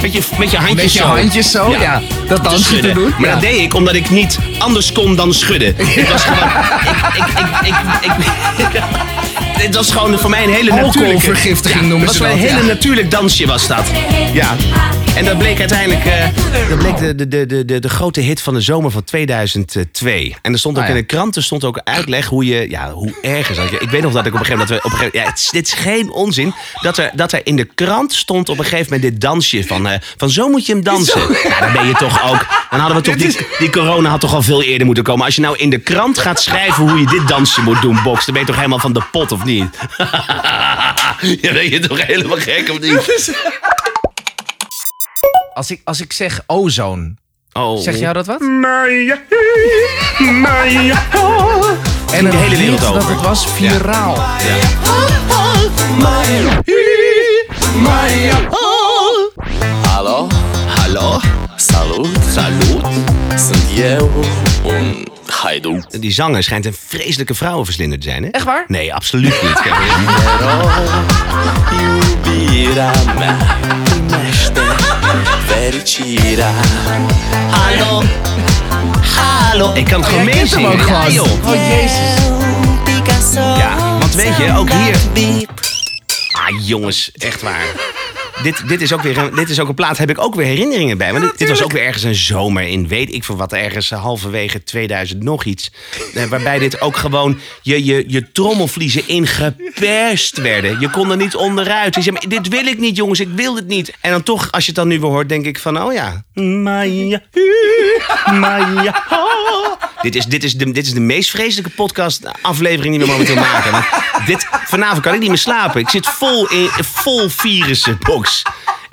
Met 0.02 0.12
je, 0.12 0.22
met 0.38 0.50
je 0.50 0.56
handjes 0.56 0.82
Met 0.82 0.92
je 0.92 0.98
zo. 0.98 1.04
handjes 1.04 1.50
zo, 1.50 1.70
ja. 1.70 2.02
Dat 2.28 2.44
dansje 2.44 2.78
te 2.78 2.92
doen. 2.92 3.10
Maar 3.18 3.28
ja. 3.28 3.32
dat 3.32 3.40
deed 3.40 3.60
ik 3.60 3.74
omdat 3.74 3.94
ik 3.94 4.10
niet 4.10 4.38
anders 4.58 4.92
kon 4.92 5.16
dan 5.16 5.34
schudden. 5.34 5.74
Het 5.76 6.08
was 6.08 6.22
gewoon... 6.22 6.48
Ik, 7.14 7.26
ik, 7.26 8.10
ik, 8.10 8.12
ik, 8.74 8.82
het 9.66 9.74
was 9.74 9.90
gewoon 9.90 10.18
voor 10.18 10.30
mij 10.30 10.44
een 10.44 10.50
hele 10.50 10.70
natuurlijke... 10.70 10.98
Alcoholvergiftiging 10.98 11.80
noemen 11.80 11.98
Het 11.98 12.06
was 12.06 12.16
ze 12.16 12.22
dat, 12.22 12.32
een 12.32 12.38
hele 12.38 12.60
ja. 12.60 12.66
natuurlijk 12.66 13.10
dansje 13.10 13.46
was 13.46 13.66
dat. 13.66 13.84
Ja. 14.32 14.56
En 15.16 15.24
dat 15.24 15.38
bleek 15.38 15.58
uiteindelijk 15.58 16.04
eh, 16.04 16.26
dat 16.68 16.78
bleek 16.78 16.96
de, 16.96 17.14
de, 17.14 17.28
de, 17.28 17.46
de, 17.46 17.64
de, 17.64 17.78
de 17.78 17.88
grote 17.88 18.20
hit 18.20 18.40
van 18.40 18.54
de 18.54 18.60
zomer 18.60 18.90
van 18.90 19.04
2002. 19.04 20.36
En 20.42 20.52
er 20.52 20.58
stond 20.58 20.76
ook 20.76 20.82
Ah, 20.82 20.88
ja. 20.88 20.94
in 20.94 21.00
de 21.00 21.06
krant, 21.06 21.36
er 21.36 21.42
stond 21.42 21.64
ook 21.64 21.80
uitleg 21.84 22.26
hoe 22.26 22.44
je, 22.44 22.70
ja, 22.70 22.92
hoe 22.92 23.14
erg 23.22 23.50
is 23.50 23.56
dat. 23.56 23.72
Ik 23.72 23.90
weet 23.90 24.02
nog 24.02 24.12
dat 24.12 24.26
ik 24.26 24.34
op 24.34 24.40
een 24.40 24.46
gegeven 24.46 24.58
moment, 24.58 24.68
dat 24.68 24.78
we 24.78 24.84
op 24.84 24.92
een 24.92 24.98
gegeven 24.98 25.18
moment, 25.18 25.24
ja, 25.24 25.30
het 25.30 25.38
is, 25.38 25.50
dit 25.50 25.66
is 25.66 25.72
geen 25.72 26.10
onzin, 26.12 26.54
dat 26.80 26.98
er, 26.98 27.10
dat 27.14 27.32
er 27.32 27.40
in 27.44 27.56
de 27.56 27.64
krant 27.64 28.12
stond 28.12 28.48
op 28.48 28.58
een 28.58 28.64
gegeven 28.64 28.92
moment 28.92 29.12
dit 29.12 29.20
dansje 29.20 29.64
van, 29.64 29.88
eh, 29.88 29.98
van 30.16 30.30
zo 30.30 30.48
moet 30.48 30.66
je 30.66 30.72
hem 30.72 30.84
dansen. 30.84 31.20
Ja, 31.20 31.60
dan 31.60 31.72
ben 31.72 31.86
je 31.86 31.94
toch 31.94 32.30
ook, 32.32 32.46
dan 32.70 32.80
hadden 32.80 32.96
we 32.96 33.02
toch, 33.02 33.16
die, 33.22 33.36
die 33.58 33.70
corona 33.70 34.10
had 34.10 34.20
toch 34.20 34.34
al 34.34 34.42
veel 34.42 34.62
eerder 34.62 34.86
moeten 34.86 35.04
komen. 35.04 35.24
Als 35.24 35.34
je 35.34 35.40
nou 35.40 35.56
in 35.56 35.70
de 35.70 35.78
krant 35.78 36.18
gaat 36.18 36.42
schrijven 36.42 36.88
hoe 36.88 36.98
je 36.98 37.06
dit 37.06 37.28
dansje 37.28 37.62
moet 37.62 37.82
doen, 37.82 37.98
Box, 38.02 38.24
dan 38.24 38.34
ben 38.34 38.42
je 38.42 38.48
toch 38.48 38.56
helemaal 38.56 38.78
van 38.78 38.92
de 38.92 39.02
pot, 39.10 39.32
of 39.32 39.44
niet? 39.44 39.53
Ja, 39.56 41.52
ben 41.52 41.70
je 41.70 41.78
toch 41.88 42.06
helemaal 42.06 42.38
gek, 42.38 42.68
of 42.70 42.80
niet? 42.80 43.34
Als 45.54 45.70
ik, 45.70 45.80
als 45.84 46.00
ik 46.00 46.12
zeg 46.12 46.40
ozone, 46.46 47.14
Oh. 47.52 47.82
zeg 47.82 47.98
jou 47.98 48.12
dat 48.14 48.26
wat? 48.26 48.40
Maya, 48.40 49.18
Maya. 50.18 51.02
En 52.12 52.24
de 52.24 52.30
een 52.30 52.36
hele 52.36 52.56
wereld 52.56 52.80
dat 52.80 52.94
over. 52.96 53.10
het 53.10 53.20
was 53.20 53.46
viraal. 53.46 54.16
Alo? 59.96 60.28
Hallo? 60.66 61.20
Salut! 61.66 62.08
Salut! 62.32 62.84
Sunt 63.36 63.78
eu, 63.78 64.10
un 64.64 65.06
Idol. 65.56 65.82
Die 66.00 66.12
zanger 66.12 66.42
schijnt 66.42 66.66
een 66.66 66.76
vreselijke 66.86 67.34
vrouwenverslinder 67.34 67.98
te 67.98 68.08
zijn, 68.08 68.22
hè? 68.22 68.28
Echt 68.28 68.44
waar? 68.44 68.64
Nee, 68.66 68.94
absoluut 68.94 69.42
niet. 69.42 69.60
Hallo. 77.50 78.02
Hallo. 79.16 79.74
Ik 79.74 79.84
kan 79.84 80.00
het 80.00 80.08
gewoon 80.08 80.26
hem 80.26 80.36
meezingen. 80.36 80.72
ook 80.72 80.78
Ja, 80.78 80.84
gewoon. 80.84 81.12
joh. 81.12 81.46
Oh, 81.46 81.54
jezus. 81.54 82.24
Ja, 83.34 83.98
want 83.98 84.14
weet 84.14 84.36
je, 84.36 84.54
ook 84.56 84.70
hier... 84.70 84.96
Ah, 86.32 86.66
jongens, 86.66 87.10
echt 87.12 87.42
waar. 87.42 87.64
Dit, 88.42 88.68
dit, 88.68 88.80
is 88.80 88.92
ook 88.92 89.02
weer 89.02 89.18
een, 89.18 89.34
dit 89.34 89.50
is 89.50 89.60
ook 89.60 89.68
een 89.68 89.74
plaat, 89.74 89.98
heb 89.98 90.10
ik 90.10 90.18
ook 90.18 90.34
weer 90.34 90.46
herinneringen 90.46 90.98
bij. 90.98 91.12
Want 91.12 91.24
dit, 91.24 91.38
dit 91.38 91.48
was 91.48 91.62
ook 91.62 91.72
weer 91.72 91.82
ergens 91.82 92.02
een 92.02 92.14
zomer 92.14 92.62
in, 92.62 92.88
weet 92.88 93.12
ik 93.12 93.24
veel 93.24 93.36
wat, 93.36 93.52
ergens 93.52 93.90
halverwege 93.90 94.62
2000 94.62 95.22
nog 95.22 95.44
iets. 95.44 95.70
Eh, 96.14 96.24
waarbij 96.24 96.58
dit 96.58 96.80
ook 96.80 96.96
gewoon 96.96 97.38
je, 97.62 97.84
je, 97.84 98.04
je 98.06 98.32
trommelvliezen 98.32 99.08
ingeperst 99.08 100.36
werden. 100.36 100.80
Je 100.80 100.90
kon 100.90 101.10
er 101.10 101.16
niet 101.16 101.34
onderuit. 101.34 101.94
Je 101.94 102.02
zei, 102.02 102.14
maar 102.14 102.28
dit 102.28 102.48
wil 102.48 102.66
ik 102.66 102.78
niet, 102.78 102.96
jongens, 102.96 103.20
ik 103.20 103.28
wil 103.34 103.56
het 103.56 103.66
niet. 103.66 103.92
En 104.00 104.10
dan 104.10 104.22
toch, 104.22 104.52
als 104.52 104.64
je 104.64 104.70
het 104.70 104.80
dan 104.80 104.88
nu 104.88 105.00
weer 105.00 105.10
hoort, 105.10 105.28
denk 105.28 105.46
ik 105.46 105.58
van, 105.58 105.82
oh 105.82 105.92
ja. 105.92 106.24
Maya, 106.32 107.22
Maya. 108.40 109.02
Dit 110.04 110.14
is, 110.14 110.24
dit, 110.24 110.44
is 110.44 110.54
de, 110.54 110.70
dit 110.70 110.86
is 110.86 110.92
de 110.92 111.00
meest 111.00 111.30
vreselijke 111.30 111.70
podcast 111.70 112.20
aflevering 112.42 112.96
die 112.96 113.04
we 113.04 113.10
momenteel 113.10 113.34
maken. 113.34 113.84
Dit, 114.26 114.46
vanavond 114.64 115.02
kan 115.02 115.14
ik 115.14 115.20
niet 115.20 115.28
meer 115.28 115.38
slapen. 115.38 115.80
Ik 115.80 115.88
zit 115.88 116.06
vol, 116.06 116.48
in, 116.48 116.68
vol 116.80 117.28
virussen, 117.28 117.98
box. 118.00 118.42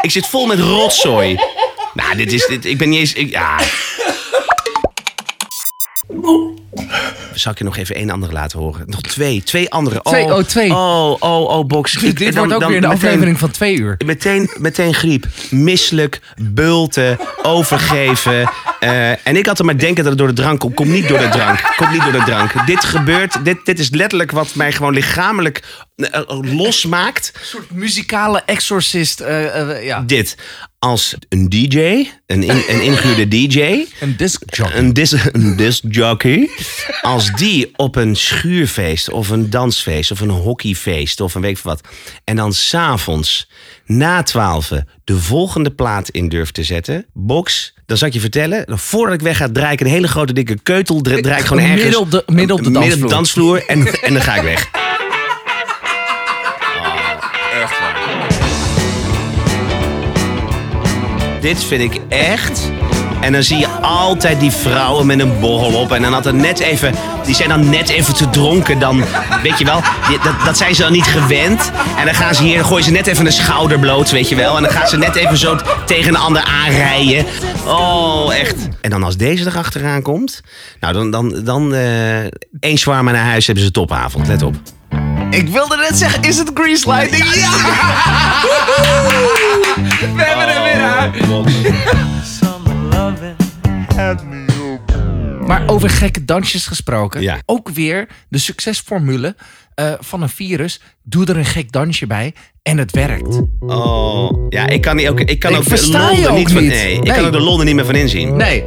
Ik 0.02 0.12
zit 0.12 0.28
vol 0.28 0.46
met 0.46 0.60
rotzooi. 0.60 1.40
Nou, 1.94 2.16
dit 2.16 2.34
is... 2.34 2.46
Dit, 2.46 2.66
ik 2.66 2.78
ben 2.78 2.90
niet 2.90 3.00
eens... 3.00 3.32
Ja. 3.32 3.60
Zal 7.34 7.52
ik 7.52 7.58
je 7.58 7.64
nog 7.64 7.78
even 7.78 7.96
één 7.96 8.10
andere 8.10 8.32
laten 8.34 8.60
horen? 8.60 8.84
Nog 8.86 9.02
twee. 9.02 9.44
Twee 9.44 9.70
andere. 9.70 10.04
Oh, 10.04 10.12
Twee, 10.12 10.24
oh, 10.26 10.44
twee. 10.44 10.72
Oh, 10.72 11.12
oh, 11.20 11.50
oh, 11.58 11.66
box. 11.66 11.92
Dit, 11.94 12.18
dit 12.18 12.36
wordt 12.36 12.54
ook 12.54 12.60
weer 12.60 12.68
een 12.68 12.74
meteen- 12.82 12.96
aflevering 12.96 13.40
van 13.40 13.52
twee 13.52 13.76
uur. 13.78 13.96
Meteen, 14.06 14.50
meteen 14.60 14.94
griep. 14.94 15.26
Misselijk, 15.50 16.20
bulten, 16.38 17.20
overgeven. 17.42 18.52
Eh, 18.80 19.28
en 19.28 19.36
ik 19.36 19.46
had 19.46 19.60
er 19.60 19.66
maar 19.66 19.78
denken 19.78 19.96
dat 20.04 20.06
het 20.06 20.18
door 20.18 20.28
de 20.28 20.34
drank 20.34 20.60
komt. 20.60 20.76
Komt 20.76 20.90
niet 20.90 21.08
door 21.08 21.20
de 21.20 21.30
drank. 21.30 21.74
Komt 21.78 21.92
niet 21.92 22.04
door 22.04 22.12
de 22.12 22.24
drank. 22.26 22.66
Dit 22.68 22.84
gebeurt, 22.84 23.46
dit, 23.46 23.58
dit 23.66 23.80
is 23.80 23.90
letterlijk 23.90 24.32
wat 24.32 24.56
mij 24.56 24.72
gewoon 24.72 24.94
lichamelijk 24.94 25.64
eh, 25.96 26.08
eh, 26.20 26.24
losmaakt. 26.58 27.32
Een 27.34 27.46
soort 27.46 27.72
muzikale 27.72 28.42
exorcist. 28.46 29.24
ja. 29.82 30.04
Dit. 30.06 30.36
Als 30.86 31.16
een 31.30 31.50
DJ, 31.50 31.78
een, 32.26 32.44
in, 32.44 32.64
een 32.68 32.82
ingehuurde 32.82 33.28
DJ, 33.28 33.60
Een 34.00 34.18
disc 34.18 34.42
jockey. 34.56 34.78
een, 34.78 34.94
dis, 34.94 35.12
een 35.32 35.56
discjockey. 35.56 36.50
Als 37.02 37.32
die 37.36 37.72
op 37.76 37.96
een 37.96 38.16
schuurfeest 38.16 39.10
of 39.12 39.30
een 39.30 39.50
dansfeest 39.50 40.12
of 40.12 40.20
een 40.20 40.30
hockeyfeest 40.30 41.20
of 41.22 41.36
een 41.36 41.42
weet 41.42 41.62
wat. 41.62 41.82
En 42.24 42.36
dan 42.36 42.54
s'avonds 42.54 43.50
na 43.86 44.24
twaalfen 44.24 44.88
de 45.04 45.18
volgende 45.20 45.72
plaat 45.72 46.10
in 46.10 46.30
durft 46.30 46.54
te 46.54 46.64
zetten. 46.64 47.06
Box. 47.14 47.74
Dan 47.86 47.98
zal 47.98 48.08
ik 48.08 48.14
je 48.14 48.20
vertellen. 48.20 48.64
Voordat 48.68 49.14
ik 49.16 49.22
weg 49.22 49.38
ga, 49.38 49.50
draai 49.52 49.74
ik 49.74 49.80
een 49.82 49.88
hele 49.88 50.08
grote 50.08 50.34
dikke 50.34 50.60
keutel. 50.64 51.02
dra- 51.02 51.22
Draai 51.22 51.40
ik 51.42 51.46
gewoon 51.48 51.64
ergens. 51.64 51.82
Midden 51.84 52.00
op 52.00 52.12
de- 52.12 52.24
midden 52.34 52.56
op 52.58 52.64
de 52.64 52.70
midden 52.70 53.00
dansvloer. 53.00 53.10
dansvloer 53.10 53.66
en, 53.66 54.02
en 54.02 54.14
dan 54.14 54.22
ga 54.22 54.36
ik 54.36 54.42
weg. 54.44 54.70
Dit 61.42 61.64
vind 61.64 61.94
ik 61.94 62.02
echt. 62.10 62.72
En 63.22 63.32
dan 63.34 63.44
zie 63.44 63.58
je 63.58 63.68
altijd 63.82 64.40
die 64.40 64.52
vrouwen 64.52 65.06
met 65.06 65.20
een 65.20 65.40
borrel 65.40 65.74
op. 65.74 65.92
En 65.92 66.02
dan 66.02 66.14
had 66.14 66.26
er 66.26 66.34
net 66.34 66.60
even. 66.60 66.94
Die 67.26 67.36
zijn 67.36 67.50
dan 67.50 67.70
net 67.70 67.90
even 67.90 68.16
te 68.16 68.30
dronken. 68.30 68.80
Dan, 68.80 69.04
weet 69.44 69.58
je 69.60 69.66
wel, 69.66 69.82
die- 70.08 70.20
dat, 70.24 70.34
dat 70.46 70.58
zijn 70.58 70.76
ze 70.76 70.82
dan 70.82 70.92
niet 70.92 71.06
gewend. 71.06 71.72
En 71.98 72.06
dan 72.06 72.14
gaan 72.16 72.36
ze 72.36 72.44
hier, 72.44 72.58
dan 72.58 72.66
gooien 72.66 72.84
ze 72.86 72.92
net 72.92 73.08
even 73.08 73.26
een 73.26 73.32
schouder 73.32 73.80
bloot, 73.80 74.12
weet 74.12 74.30
je 74.30 74.36
wel. 74.36 74.58
En 74.58 74.64
dan 74.64 74.72
gaan 74.72 74.88
ze 74.88 74.98
net 74.98 75.16
even 75.16 75.38
zo 75.38 75.58
tegen 75.86 76.10
een 76.14 76.20
ander 76.22 76.44
aanrijden. 76.44 77.26
Oh, 77.66 78.36
echt. 78.36 78.56
En 78.82 78.90
dan 78.90 79.04
als 79.04 79.18
deze 79.18 79.46
erachteraan 79.46 80.02
komt. 80.02 80.42
Nou, 80.80 80.94
dan, 80.94 81.12
dan, 81.12 81.44
dan 81.44 81.74
eh 81.74 82.20
één 82.60 82.78
zwaar 82.78 83.04
naar 83.04 83.16
huis 83.16 83.46
hebben 83.46 83.64
ze 83.64 83.72
topavond. 83.72 84.28
Let 84.28 84.42
op. 84.42 84.56
Ik 85.30 85.50
wilde 85.50 85.78
net 85.78 85.98
zeggen, 85.98 86.24
is 86.24 86.38
het 86.38 86.52
Grease 86.54 86.90
Lightning? 86.90 87.34
Ja! 87.34 87.50
We 90.16 90.24
hebben 90.24 90.48
er 90.56 90.64
weer 90.64 90.82
aan. 90.84 91.12
Maar 95.48 95.64
over 95.66 95.90
gekke 95.90 96.26
dansjes 96.26 96.66
gesproken. 96.68 97.22
Ja. 97.22 97.38
Ook 97.46 97.70
weer 97.70 98.08
de 98.30 98.38
succesformule 98.38 99.36
eh, 99.76 99.92
van 100.00 100.22
een 100.22 100.30
virus. 100.30 100.82
Doe 101.04 101.26
er 101.26 101.38
een 101.38 101.46
gek 101.46 101.72
dansje 101.72 102.08
bij 102.08 102.34
en 102.64 102.78
het 102.78 102.92
werkt. 102.92 103.40
Oh, 103.60 104.46
ja, 104.50 104.68
ik 104.68 104.82
kan, 104.82 104.96
niet 104.96 105.08
ook, 105.10 105.20
ik 105.20 105.40
kan 105.40 105.52
Ik 105.52 105.58
ook 105.58 105.66
de 105.66 105.88
lol 105.92 106.26
er 106.26 106.34
niet 106.34 106.52
van. 106.52 106.66
Nee, 106.68 107.00
ik 107.02 107.14
kan 107.14 107.26
ook 107.26 107.32
de 107.32 107.40
lol 107.40 107.60
er 107.60 107.66
niet 107.66 107.76
meer 107.76 107.86
van 107.86 107.96
inzien. 107.96 108.36
Nee. 108.38 108.64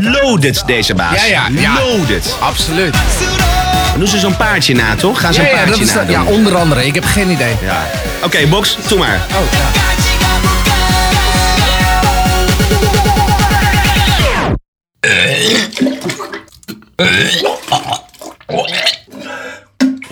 Loaded, 0.00 0.62
deze 0.66 0.94
baas. 0.94 1.26
Ja, 1.26 1.48
ja, 1.48 1.60
ja. 1.60 1.74
Loaded. 1.78 2.36
Absoluut. 2.40 2.92
Dan 3.90 3.98
doen 3.98 4.08
ze 4.08 4.18
zo'n 4.18 4.36
paardje 4.36 4.74
na, 4.74 4.94
toch? 4.94 5.20
Gaan 5.20 5.34
ze 5.34 5.40
Ja, 5.40 5.46
een 5.46 5.52
ja, 5.52 5.56
paardje 5.64 5.78
dat 5.80 5.88
is 5.88 5.94
na 5.94 6.00
dat- 6.04 6.10
ja, 6.10 6.24
onder 6.24 6.56
andere. 6.56 6.86
Ik 6.86 6.94
heb 6.94 7.04
geen 7.04 7.30
idee. 7.30 7.54
Ja. 7.62 7.86
Oké, 8.24 8.46
box, 8.46 8.78
doe 8.88 8.98
maar. 8.98 9.20
Oh, 9.30 9.52
ja. 9.52 10.15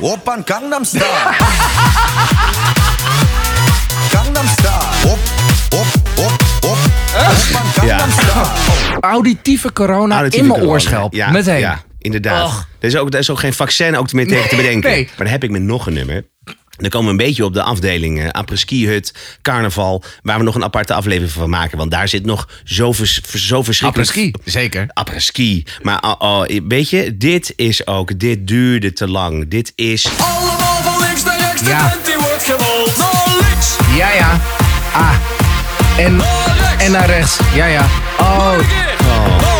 Oppan 0.00 0.42
Gangnam 0.44 0.85
Style. 0.85 1.05
Gangnam 4.12 4.46
Style. 4.46 5.11
Op, 5.12 5.18
op, 5.70 5.87
op, 6.16 6.33
op. 6.70 6.79
Oppan 7.14 7.66
Gangnam 7.74 8.11
Style. 8.11 8.46
Auditieve 9.00 9.72
corona 9.72 10.14
Auditieve 10.14 10.44
in 10.44 10.50
mijn 10.50 10.61
corona. 10.61 10.77
oorschelp. 10.79 11.12
Ja, 11.14 11.31
Meteen. 11.31 11.59
Ja, 11.59 11.83
inderdaad. 11.98 12.46
Och. 12.46 12.66
Er, 12.81 12.88
is 12.88 12.96
ook, 12.96 13.12
er 13.12 13.18
is 13.18 13.31
ook 13.31 13.38
geen 13.38 13.53
vaccin 13.55 13.96
ook 13.96 14.12
meer 14.12 14.27
tegen 14.27 14.48
te 14.48 14.57
bedenken. 14.57 14.90
nee. 14.90 15.05
Maar 15.05 15.14
dan 15.16 15.27
heb 15.27 15.44
ik 15.44 15.50
met 15.50 15.62
nog 15.62 15.87
een 15.87 15.92
nummer. 15.92 16.24
Dan 16.76 16.90
komen 16.90 17.06
we 17.06 17.10
een 17.10 17.26
beetje 17.28 17.44
op 17.44 17.54
de 17.54 17.62
afdeling 17.62 18.18
uh, 18.20 18.28
après-ski 18.30 18.87
hut, 18.88 19.14
carnaval, 19.42 20.02
waar 20.22 20.38
we 20.38 20.44
nog 20.44 20.54
een 20.54 20.64
aparte 20.64 20.94
aflevering 20.94 21.30
van 21.32 21.50
maken. 21.50 21.78
Want 21.78 21.90
daar 21.90 22.08
zit 22.08 22.24
nog 22.26 22.48
zo, 22.64 22.92
vers, 22.92 23.20
zo 23.22 23.62
verschrikkelijk... 23.62 24.08
Après-ski, 24.10 24.50
zeker. 24.50 24.87
Après-ski. 24.92 25.64
Maar 25.82 26.02
oh, 26.02 26.14
oh, 26.18 26.44
weet 26.68 26.90
je, 26.90 27.16
dit 27.16 27.52
is 27.56 27.87
ook, 27.87 28.18
dit 28.18 28.46
duurde 28.46 28.92
te 28.92 29.08
lang. 29.08 29.48
Dit 29.50 29.72
is... 29.74 30.06
Allemaal 30.18 30.76
van 30.82 31.06
links 31.06 31.24
naar 31.24 31.38
rechts, 31.38 31.62
de 31.62 31.68
Ja. 31.68 31.88
band 31.88 32.04
die 32.06 32.14
wordt 32.18 32.44
gerold. 32.44 32.96
Naar 32.96 33.37
links, 33.48 33.76
Ja, 33.96 34.12
ja. 34.12 34.40
Ah. 34.92 35.10
En, 35.98 36.20
en 36.78 36.90
naar 36.90 37.06
rechts. 37.06 37.38
Ja, 37.54 37.66
ja. 37.66 37.87
Oh. 38.18 39.53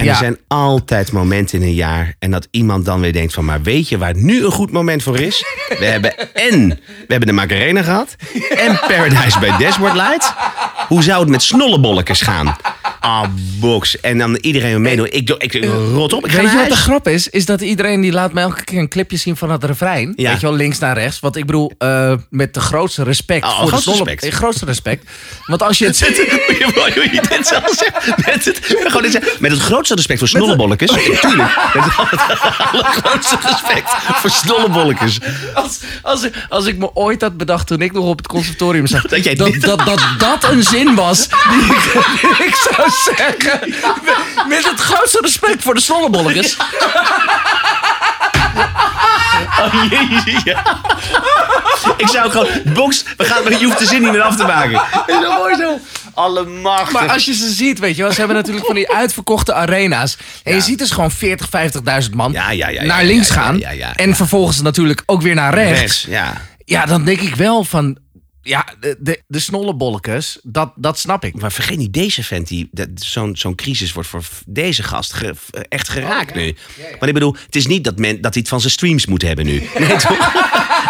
En 0.00 0.06
Ja. 0.06 0.10
er 0.12 0.16
zijn 0.18 0.38
altijd 0.48 1.12
momenten 1.12 1.60
in 1.60 1.66
een 1.66 1.74
jaar. 1.74 2.14
En 2.18 2.30
dat 2.30 2.48
iemand 2.50 2.84
dan 2.84 3.00
weer 3.00 3.12
denkt 3.12 3.32
van... 3.34 3.44
maar 3.44 3.62
weet 3.62 3.88
je 3.88 3.98
waar 3.98 4.16
nu 4.16 4.44
een 4.44 4.50
goed 4.52 4.72
moment 4.72 5.02
voor 5.02 5.18
is? 5.20 5.44
We 5.78 5.84
hebben 5.84 6.34
en... 6.34 6.68
We 6.68 7.06
hebben 7.06 7.26
de 7.28 7.32
Macarena 7.34 7.82
gehad. 7.82 8.16
En 8.56 8.78
Paradise 8.88 9.38
bij 9.38 9.56
Dashboard 9.58 9.94
Light. 9.94 10.34
Hoe 10.88 11.02
zou 11.02 11.20
het 11.20 11.28
met 11.28 11.42
snollebolletjes 11.42 12.20
gaan? 12.20 12.56
Ah, 13.00 13.24
box. 13.60 14.00
En 14.00 14.18
dan 14.18 14.36
iedereen 14.36 14.82
meedoen. 14.82 15.06
Ik, 15.10 15.26
doe- 15.26 15.38
ik 15.38 15.64
rot 15.92 16.12
op. 16.12 16.24
Ik 16.24 16.30
ga 16.30 16.36
Weet 16.36 16.44
naar 16.46 16.52
je 16.54 16.58
wat 16.60 16.68
de 16.68 16.74
huis. 16.74 16.86
grap 16.86 17.08
is? 17.08 17.28
Is 17.28 17.46
dat 17.46 17.60
iedereen 17.60 18.00
die 18.00 18.12
laat 18.12 18.32
me 18.32 18.40
elke 18.40 18.64
keer 18.64 18.78
een 18.78 18.88
clipje 18.88 19.16
zien 19.16 19.36
van 19.36 19.50
het 19.50 19.64
refrein. 19.64 20.12
Ja. 20.16 20.30
Weet 20.30 20.40
je 20.40 20.46
wel, 20.46 20.56
links 20.56 20.78
naar 20.78 20.98
rechts. 20.98 21.20
Want 21.20 21.36
ik 21.36 21.46
bedoel, 21.46 21.72
eh, 21.78 22.12
met 22.30 22.54
de 22.54 22.60
grootste 22.60 23.02
respect 23.02 23.44
Oh, 23.44 23.50
voor 23.50 23.60
de 23.62 23.66
grootste 23.68 23.90
snolle- 23.90 24.10
respect. 24.10 24.32
Eh, 24.32 24.38
grootste 24.38 24.64
respect. 24.64 25.10
Want 25.46 25.62
als 25.62 25.78
je 25.78 25.86
het 25.86 25.96
zit... 26.02 26.16
Hoe 26.74 27.08
je 27.12 27.20
dit 27.28 27.46
zelf 27.46 27.74
zegt. 27.76 28.26
Met 28.26 28.44
het, 28.44 28.60
gewoon 28.62 29.02
dit 29.02 29.12
zeggen. 29.12 29.32
met 29.38 29.50
het 29.50 29.60
grootste 29.60 29.94
respect 29.94 30.18
voor 30.18 30.28
snollebolletjes. 30.28 30.90
Tuurlijk. 31.20 31.56
Met 31.74 31.84
het 31.84 31.94
allergrootste 32.72 33.38
respect 33.42 33.90
voor 33.90 34.30
snollebolletjes. 34.30 35.18
Als, 35.54 35.78
als, 36.02 36.22
ik- 36.22 36.34
als 36.48 36.66
ik 36.66 36.78
me 36.78 36.90
ooit 36.94 37.20
had 37.22 37.36
bedacht 37.36 37.66
toen 37.66 37.80
ik 37.80 37.92
nog 37.92 38.04
op 38.04 38.16
het 38.16 38.26
conservatorium 38.26 38.86
zat. 38.86 39.08
Dat 39.10 39.24
jij 39.24 39.34
dat, 39.34 39.52
dit- 39.52 39.62
dat, 39.62 39.78
dat, 39.84 40.00
dat 40.18 40.44
een 40.50 40.62
zin 40.62 40.94
was 40.94 41.28
die 41.28 41.60
ik, 41.74 41.92
die 42.20 42.46
ik 42.46 42.54
zou 42.74 42.89
zeggen. 42.90 43.74
Met 44.48 44.64
het 44.64 44.80
grootste 44.80 45.18
respect 45.20 45.62
voor 45.62 45.74
de 45.74 45.80
snollebolletjes. 45.80 46.56
Oh 49.60 49.84
jezus, 49.90 50.42
ja. 50.44 50.62
Ik 51.96 52.08
zou 52.08 52.30
gewoon, 52.30 52.48
box, 52.64 53.04
we 53.16 53.24
gaan, 53.24 53.58
je 53.58 53.64
hoeft 53.64 53.78
de 53.78 53.86
zin 53.86 54.02
niet 54.02 54.10
meer 54.10 54.22
af 54.22 54.36
te 54.36 54.42
maken. 54.44 54.72
Dat 54.72 55.04
is 55.06 55.14
zo 55.14 55.32
mooi 55.38 55.56
zo. 55.56 55.78
Allemachtig. 56.14 56.92
Maar 56.92 57.08
als 57.08 57.24
je 57.24 57.34
ze 57.34 57.50
ziet, 57.50 57.78
weet 57.78 57.96
je 57.96 58.02
wel, 58.02 58.12
ze 58.12 58.18
hebben 58.18 58.36
natuurlijk 58.36 58.66
van 58.66 58.74
die 58.74 58.92
uitverkochte 58.92 59.54
arena's. 59.54 60.16
En 60.44 60.54
je 60.54 60.60
ziet 60.60 60.78
dus 60.78 60.90
gewoon 60.90 61.10
40, 61.10 61.48
50.000 62.08 62.10
man 62.14 62.32
Ja, 62.32 62.50
ja, 62.50 62.68
ja, 62.68 62.80
ja, 62.80 62.86
naar 62.86 63.04
links 63.04 63.28
ja, 63.28 63.34
ja, 63.34 63.40
gaan. 63.40 63.58
ja, 63.58 63.70
ja, 63.70 63.96
en 63.96 64.08
ja. 64.08 64.14
vervolgens 64.14 64.62
natuurlijk 64.62 65.02
ook 65.06 65.22
weer 65.22 65.34
naar 65.34 65.54
rechts. 65.54 65.80
Rechts, 65.80 66.04
ja. 66.08 66.40
Ja, 66.64 66.86
dan 66.86 67.04
denk 67.04 67.20
ik 67.20 67.34
wel 67.34 67.64
van, 67.64 67.98
Ja, 68.42 68.66
de, 68.80 68.96
de, 68.98 69.22
de 69.26 69.38
snollebolletjes, 69.38 70.38
dat, 70.42 70.72
dat 70.76 70.98
snap 70.98 71.24
ik. 71.24 71.40
Maar 71.40 71.52
vergeet 71.52 71.78
niet, 71.78 71.92
deze 71.92 72.24
vent, 72.24 72.48
die, 72.48 72.68
dat- 72.72 72.88
zo'n 72.94 73.36
zo'n 73.36 73.54
crisis 73.54 73.92
wordt 73.92 74.08
voor 74.08 74.22
deze 74.46 74.82
gast 74.82 75.12
ge- 75.12 75.34
echt 75.68 75.88
geraakt 75.88 76.34
nu. 76.34 76.56
Maar 76.98 77.08
ik 77.08 77.14
bedoel, 77.14 77.36
het 77.46 77.56
is 77.56 77.66
niet 77.66 77.84
dat, 77.84 77.98
men, 77.98 78.20
dat 78.20 78.32
hij 78.32 78.40
het 78.40 78.48
van 78.48 78.60
zijn 78.60 78.72
streams 78.72 79.06
moet 79.06 79.22
hebben 79.22 79.44
nu. 79.44 79.68
Nee, 79.78 79.88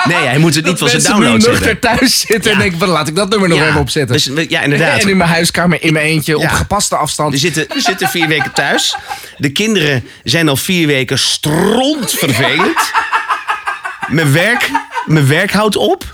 nee 0.09 0.27
hij 0.27 0.39
moet 0.39 0.55
het 0.55 0.65
niet 0.65 0.79
van 0.79 0.89
zijn 0.89 1.03
downloads 1.03 1.47
hebben. 1.47 1.79
thuis 1.81 2.21
zitten 2.21 2.53
en 2.53 2.59
denken, 2.59 2.89
laat 2.89 3.09
ik 3.09 3.15
dat 3.15 3.29
nummer 3.29 3.49
nog 3.49 3.59
Ja, 3.59 3.69
even 3.69 3.81
opzetten. 3.81 4.33
dus 4.33 4.49
ja, 4.49 4.61
inderdaad. 4.63 5.03
En 5.03 5.09
in 5.09 5.17
mijn 5.17 5.31
huiskamer 5.31 5.83
in 5.83 5.93
mijn 5.93 6.07
eentje 6.07 6.37
op 6.37 6.43
Ja. 6.43 6.49
gepaste 6.49 6.97
afstand. 6.97 7.33
We 7.33 7.39
zitten, 7.39 7.67
we 7.69 7.81
zitten 7.81 8.09
vier 8.09 8.29
weken 8.29 8.53
thuis. 8.53 8.97
De 9.37 9.51
kinderen 9.53 10.05
zijn 10.25 10.49
al 10.49 10.57
vier 10.57 10.87
weken 10.87 11.19
stront 11.19 12.11
vervelend. 12.13 12.93
Mijn 14.09 14.33
werk, 14.33 14.71
mijn 15.07 15.27
werk 15.27 15.53
houdt 15.53 15.77
op. 15.77 16.05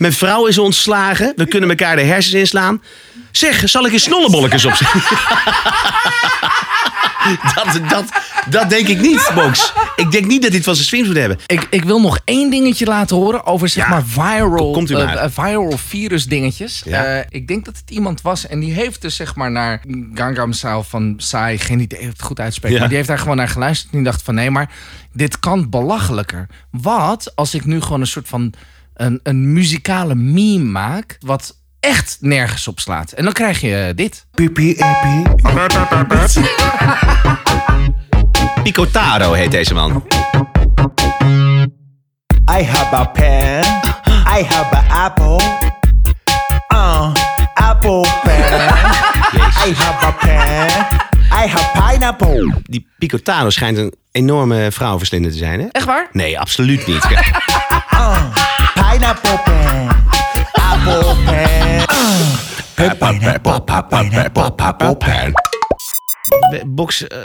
Mijn 0.00 0.12
vrouw 0.12 0.46
is 0.46 0.58
ontslagen. 0.58 1.32
We 1.36 1.46
kunnen 1.46 1.68
elkaar 1.70 1.96
de 1.96 2.02
hersens 2.02 2.34
inslaan. 2.34 2.82
Zeg, 3.30 3.68
zal 3.68 3.86
ik 3.86 3.92
eens 3.92 4.02
snollebolletjes 4.02 4.64
opzetten? 4.64 5.00
dat, 7.54 7.80
dat, 7.88 8.04
dat 8.50 8.70
denk 8.70 8.86
ik 8.88 9.00
niet, 9.00 9.30
Box. 9.34 9.72
Ik 9.96 10.10
denk 10.10 10.26
niet 10.26 10.42
dat 10.42 10.52
het 10.52 10.64
van 10.64 10.74
zijn 10.74 10.86
streams 10.86 11.06
moet 11.06 11.16
hebben. 11.16 11.38
Ik, 11.46 11.66
ik 11.70 11.84
wil 11.84 12.00
nog 12.00 12.18
één 12.24 12.50
dingetje 12.50 12.86
laten 12.86 13.16
horen 13.16 13.46
over 13.46 13.68
zeg 13.68 13.84
Ja. 13.84 13.90
maar 13.90 14.04
viral, 14.06 14.70
Komt 14.72 14.90
u 14.90 14.94
maar. 14.94 15.16
eh, 15.16 15.24
eh, 15.24 15.30
viral 15.32 15.78
virus 15.78 16.24
dingetjes. 16.26 16.82
Ja. 16.84 17.04
Eh, 17.04 17.24
ik 17.28 17.48
denk 17.48 17.64
dat 17.64 17.76
het 17.76 17.90
iemand 17.90 18.22
was 18.22 18.46
en 18.46 18.60
die 18.60 18.72
heeft 18.72 19.02
dus 19.02 19.16
zeg 19.16 19.34
maar 19.34 19.50
naar 19.50 19.82
Gangnam 20.14 20.52
Style 20.52 20.84
van 20.84 21.16
Psy, 21.16 21.56
geen 21.58 21.80
idee 21.80 22.00
of 22.00 22.06
het 22.06 22.22
goed 22.22 22.40
uitspreek, 22.40 22.72
Ja. 22.72 22.78
maar 22.78 22.86
die 22.88 22.96
heeft 22.96 23.08
daar 23.08 23.18
gewoon 23.18 23.36
naar 23.36 23.48
geluisterd 23.48 23.92
en 23.92 23.98
die 23.98 24.06
dacht 24.06 24.22
van 24.22 24.34
nee, 24.34 24.50
maar 24.50 24.70
dit 25.12 25.38
kan 25.38 25.70
belachelijker. 25.70 26.46
Wat 26.70 27.32
als 27.34 27.54
ik 27.54 27.64
nu 27.64 27.80
gewoon 27.80 28.00
een 28.00 28.06
soort 28.06 28.28
van 28.28 28.52
een, 29.00 29.20
een 29.22 29.52
muzikale 29.52 30.14
meme 30.14 30.64
maak, 30.64 31.16
wat 31.20 31.56
echt 31.80 32.16
nergens 32.20 32.68
op 32.68 32.80
slaat. 32.80 33.12
En 33.12 33.24
dan 33.24 33.32
krijg 33.32 33.60
je 33.60 33.76
eh, 33.76 33.96
dit. 33.96 34.26
Pipi 34.34 34.70
epi. 34.70 35.22
Picotaro 38.62 39.32
heet 39.32 39.50
deze 39.50 39.74
man. 39.74 40.04
I 42.58 42.62
have 42.62 42.94
a 42.94 43.04
pen. 43.04 43.64
I 44.38 44.44
have 44.48 44.76
an 44.76 44.90
apple. 44.90 45.40
Uh, 46.72 47.12
apple 47.54 48.06
pen. 48.22 48.68
I 49.66 49.72
have 49.74 50.06
a 50.06 50.10
pen. 50.10 50.68
I 51.44 51.48
have 51.48 51.90
pineapple. 51.90 52.54
Die 52.62 52.86
Picotaro 52.98 53.50
schijnt 53.50 53.78
een 53.78 53.94
enorme 54.12 54.68
vrouwenverslinder 54.72 55.30
te 55.30 55.36
zijn, 55.36 55.60
hè? 55.60 55.66
Echt 55.66 55.86
waar? 55.86 56.08
Nee, 56.12 56.40
absoluut 56.40 56.86
niet. 56.86 57.06
Uh, 57.92 58.49
pineapple 58.90 59.40
pen. 59.44 59.88
Apple 60.52 61.14
pen. 61.24 61.84
Uh, 62.78 62.90
pineapple, 62.98 63.62
pineapple, 63.88 64.52
apple 64.56 64.96
pen. 64.96 65.32
Box, 66.66 67.06
eh, 67.06 67.18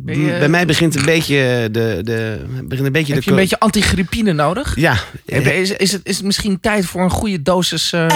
Ben 0.00 0.20
je- 0.20 0.38
bij 0.38 0.48
mij 0.48 0.66
begint 0.66 0.94
een 0.96 1.04
beetje 1.04 1.68
de... 1.70 2.00
de 2.02 2.44
begint 2.64 2.86
een 2.86 2.92
beetje 2.92 3.12
Heb 3.14 3.22
de 3.22 3.28
je 3.28 3.30
een 3.30 3.42
beetje 3.42 3.58
antigrippine 3.58 4.32
nodig? 4.32 4.72
Ja. 4.76 4.94
Is, 5.24 5.70
is, 5.76 5.92
het, 5.92 6.00
is 6.04 6.16
het 6.16 6.24
misschien 6.24 6.60
tijd 6.60 6.86
voor 6.86 7.02
een 7.02 7.10
goede 7.10 7.42
dosis... 7.42 7.92
eh, 7.92 8.06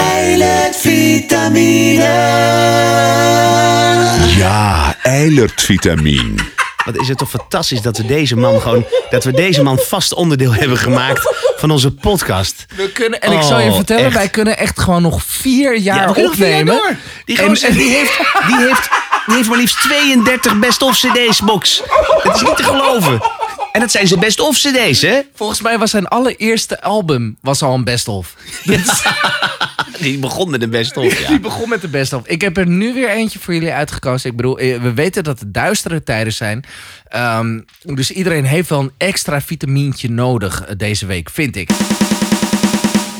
Ja, 4.36 4.94
eilertvitamine. 5.02 6.34
Wat 6.84 6.96
is 6.96 7.08
het 7.08 7.18
toch 7.18 7.30
fantastisch 7.30 7.82
dat 7.82 7.96
we 7.96 8.06
deze 8.06 8.36
man 8.36 8.60
gewoon... 8.60 8.84
dat 9.10 9.24
we 9.24 9.32
deze 9.32 9.62
man 9.62 9.78
vast 9.78 10.14
onderdeel 10.14 10.52
hebben 10.54 10.78
gemaakt 10.78 11.34
van 11.56 11.70
onze 11.70 11.90
podcast. 11.90 12.64
We 12.76 12.90
kunnen, 12.92 13.20
en 13.20 13.32
ik 13.32 13.42
zal 13.42 13.60
je 13.60 13.68
Oh, 13.70 13.76
vertellen, 13.76 14.04
echt. 14.04 14.14
wij 14.14 14.28
kunnen 14.28 14.58
echt 14.58 14.80
gewoon 14.80 15.02
nog 15.02 15.22
vier 15.26 15.76
jaar 15.78 16.14
vier 16.14 16.26
opnemen. 16.28 16.80
Die 17.24 17.42
En- 17.42 17.52
die, 17.52 17.62
heeft, 17.66 17.76
die, 18.46 18.56
heeft, 18.56 18.88
die 19.26 19.34
heeft 19.36 19.48
maar 19.48 19.58
liefst 19.58 19.80
32 19.80 20.58
best-of 20.58 20.96
cd's, 20.98 21.40
Box. 21.40 21.82
Het 22.22 22.34
is 22.34 22.42
niet 22.42 22.56
te 22.56 22.62
geloven. 22.62 23.20
En 23.74 23.80
dat 23.80 23.90
zijn 23.90 24.06
zijn 24.06 24.20
best-of 24.20 24.56
cd's, 24.56 25.02
hè? 25.02 25.20
Volgens 25.34 25.60
mij 25.60 25.78
was 25.78 25.90
zijn 25.90 26.06
allereerste 26.06 26.82
album 26.82 27.36
was 27.40 27.62
al 27.62 27.74
een 27.74 27.84
best-of. 27.84 28.34
Die 30.00 30.18
begon 30.18 30.50
met 30.50 30.62
een 30.62 30.70
best-of, 30.70 31.20
ja. 31.20 31.28
Die 31.28 31.40
begon 31.40 31.68
met 31.68 31.80
de 31.80 31.88
best-of. 31.88 32.26
Ik 32.26 32.40
heb 32.40 32.56
er 32.56 32.66
nu 32.66 32.94
weer 32.94 33.08
eentje 33.08 33.38
voor 33.38 33.54
jullie 33.54 33.72
uitgekozen. 33.72 34.30
Ik 34.30 34.36
bedoel, 34.36 34.58
eh, 34.58 34.80
we 34.80 34.92
weten 34.92 35.24
dat 35.24 35.40
het 35.40 35.54
duistere 35.54 36.02
tijden 36.02 36.32
zijn. 36.32 36.64
Ehm, 37.08 37.60
dus 37.82 38.10
iedereen 38.10 38.44
heeft 38.44 38.68
wel 38.68 38.80
een 38.80 38.92
extra 38.98 39.40
vitamintje 39.40 40.10
nodig 40.10 40.64
eh, 40.64 40.74
deze 40.76 41.06
week, 41.06 41.30
vind 41.30 41.56
ik. 41.56 41.70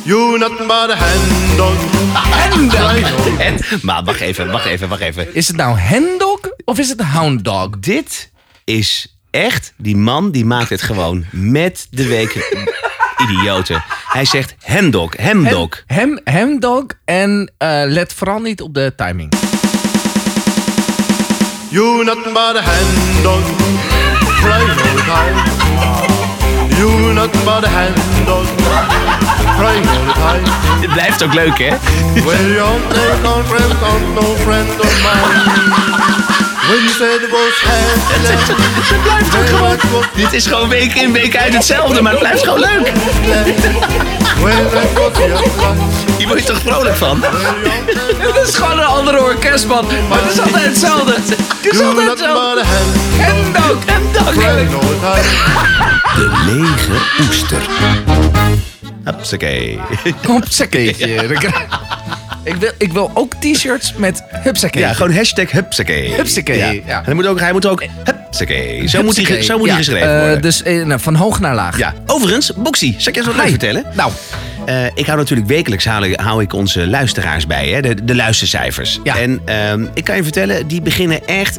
You 0.05 0.39
nothing 0.39 0.67
but 0.67 0.91
a 0.91 0.97
hand 0.97 1.57
dog. 1.57 1.73
Maar 3.83 4.05
wacht 4.05 4.21
even, 4.21 4.51
wacht 4.51 4.67
even, 4.67 4.89
wacht 4.89 5.01
even. 5.01 5.35
Is 5.35 5.49
het 5.49 5.57
nou 5.57 5.79
Hendog 5.79 6.41
of 6.65 6.79
is 6.79 6.89
het 6.89 7.01
Hound 7.01 7.45
Dog? 7.45 7.71
Dit 7.79 8.31
is 8.65 9.14
echt, 9.35 9.73
die 9.77 9.97
man 9.97 10.31
die 10.31 10.45
maakt 10.45 10.71
het 10.71 10.83
gewoon 10.83 11.25
met 11.31 11.87
de 11.91 12.07
week 12.07 12.51
idioten. 13.29 13.85
Hij 14.07 14.25
zegt 14.25 14.55
hemdok, 14.61 15.17
hemdok. 15.17 15.83
Hem, 15.87 16.21
hem 16.25 16.61
dog 16.61 16.85
en 17.05 17.53
eh, 17.59 17.83
let 17.87 18.13
vooral 18.13 18.41
niet 18.41 18.61
op 18.61 18.75
de 18.75 18.93
timing. 18.97 19.33
You 21.69 22.05
nothing 22.05 22.33
but 22.33 22.57
a 22.57 22.61
hand 22.61 23.23
dog. 23.23 23.43
All 24.53 24.67
the 24.67 25.03
time. 25.07 25.37
You 26.77 27.13
nothing 27.13 27.45
but 27.45 27.65
a 27.65 27.69
hand 27.69 27.97
dog. 28.27 28.47
All 29.59 29.83
the 29.83 30.13
time. 30.15 30.43
Het 30.81 30.93
blijft 30.93 31.25
ook 31.25 31.35
leuk, 31.35 31.59
hè? 31.59 31.71
Well, 32.25 32.53
you're 32.53 33.21
no 33.23 33.43
friend 33.45 33.81
no 34.15 34.35
friend 34.37 34.81
of 34.81 35.03
mine. 35.03 36.44
Het 38.89 39.03
blijft 39.03 39.37
ook 39.37 39.49
gewoon. 39.49 40.05
Dit 40.15 40.33
is 40.33 40.47
gewoon 40.47 40.69
week 40.69 40.95
in, 40.95 41.13
week 41.13 41.37
uit 41.37 41.55
hetzelfde, 41.55 42.03
maar 42.03 42.13
het 42.13 42.21
blijft 42.21 42.45
gewoon 42.45 42.61
leuk. 42.61 42.93
Hier 46.19 46.27
word 46.27 46.39
je 46.41 46.47
toch 46.47 46.59
vrolijk 46.59 46.97
van? 46.97 47.23
Het 48.19 48.49
is 48.49 48.55
gewoon 48.55 48.79
een 48.79 48.85
andere 48.85 49.23
orkestman, 49.23 49.87
maar 50.09 50.19
het 50.23 50.33
is 50.33 50.41
altijd 50.41 50.65
hetzelfde. 50.65 51.15
Het 51.15 51.73
is 51.73 51.81
altijd 51.81 52.11
hetzelfde. 52.11 52.63
crying 54.33 54.75
all 54.75 54.81
the 54.81 54.97
time. 55.01 55.23
De 56.15 56.31
lege 56.47 56.93
oester. 57.21 57.63
Hupsakee. 59.05 59.81
Hupsakeetje. 60.27 61.41
Ik 62.45 62.55
wil, 62.55 62.71
ik 62.79 62.93
wil 62.93 63.11
ook 63.15 63.35
t-shirts 63.35 63.93
met 63.97 64.23
hupsakeetje. 64.31 64.89
Ja, 64.89 64.93
gewoon 64.95 65.15
hashtag 65.15 65.51
hupsakee. 65.51 66.15
Hupsakee, 66.15 66.59
Ja. 66.59 66.71
ja. 66.87 66.99
En 66.99 67.05
Hij 67.05 67.15
moet 67.15 67.27
ook, 67.27 67.41
hij 67.41 67.53
moet 67.53 67.67
ook 67.67 67.83
hupsakee. 68.05 68.89
Zo 68.89 69.03
moet 69.03 69.15
hij, 69.17 69.25
Hupsakee. 69.25 69.43
zo 69.43 69.59
moet 69.59 69.69
hij 69.69 69.77
geschreven 69.77 70.15
eh, 70.15 70.19
worden. 70.21 70.43
Dus 70.43 70.63
eh, 70.63 70.85
nou, 70.85 71.01
van 71.01 71.15
hoog 71.15 71.41
naar 71.41 71.55
laag. 71.55 71.79
Ja, 71.79 71.95
overigens, 72.07 72.53
Boxy, 72.57 72.95
zal 72.99 73.09
ik 73.09 73.15
je 73.15 73.17
eens 73.17 73.27
wat 73.27 73.37
leuk 73.37 73.49
vertellen? 73.49 73.85
Nou, 73.95 74.13
Eh, 74.65 74.87
ik 74.95 75.07
hou 75.07 75.19
natuurlijk 75.19 75.49
wekelijks 75.49 75.85
hou 75.85 76.07
ik, 76.09 76.21
hou 76.21 76.43
ik 76.43 76.53
onze 76.53 76.87
luisteraars 76.87 77.47
bij, 77.47 77.69
hè, 77.69 77.81
de, 77.81 78.05
de 78.05 78.15
luistercijfers. 78.15 79.01
Ja. 79.03 79.17
En 79.19 79.41
ehm, 79.45 79.87
ik 79.95 80.05
kan 80.05 80.17
je 80.17 80.23
vertellen, 80.23 80.67
die 80.67 80.83
beginnen 80.83 81.27
echt 81.27 81.59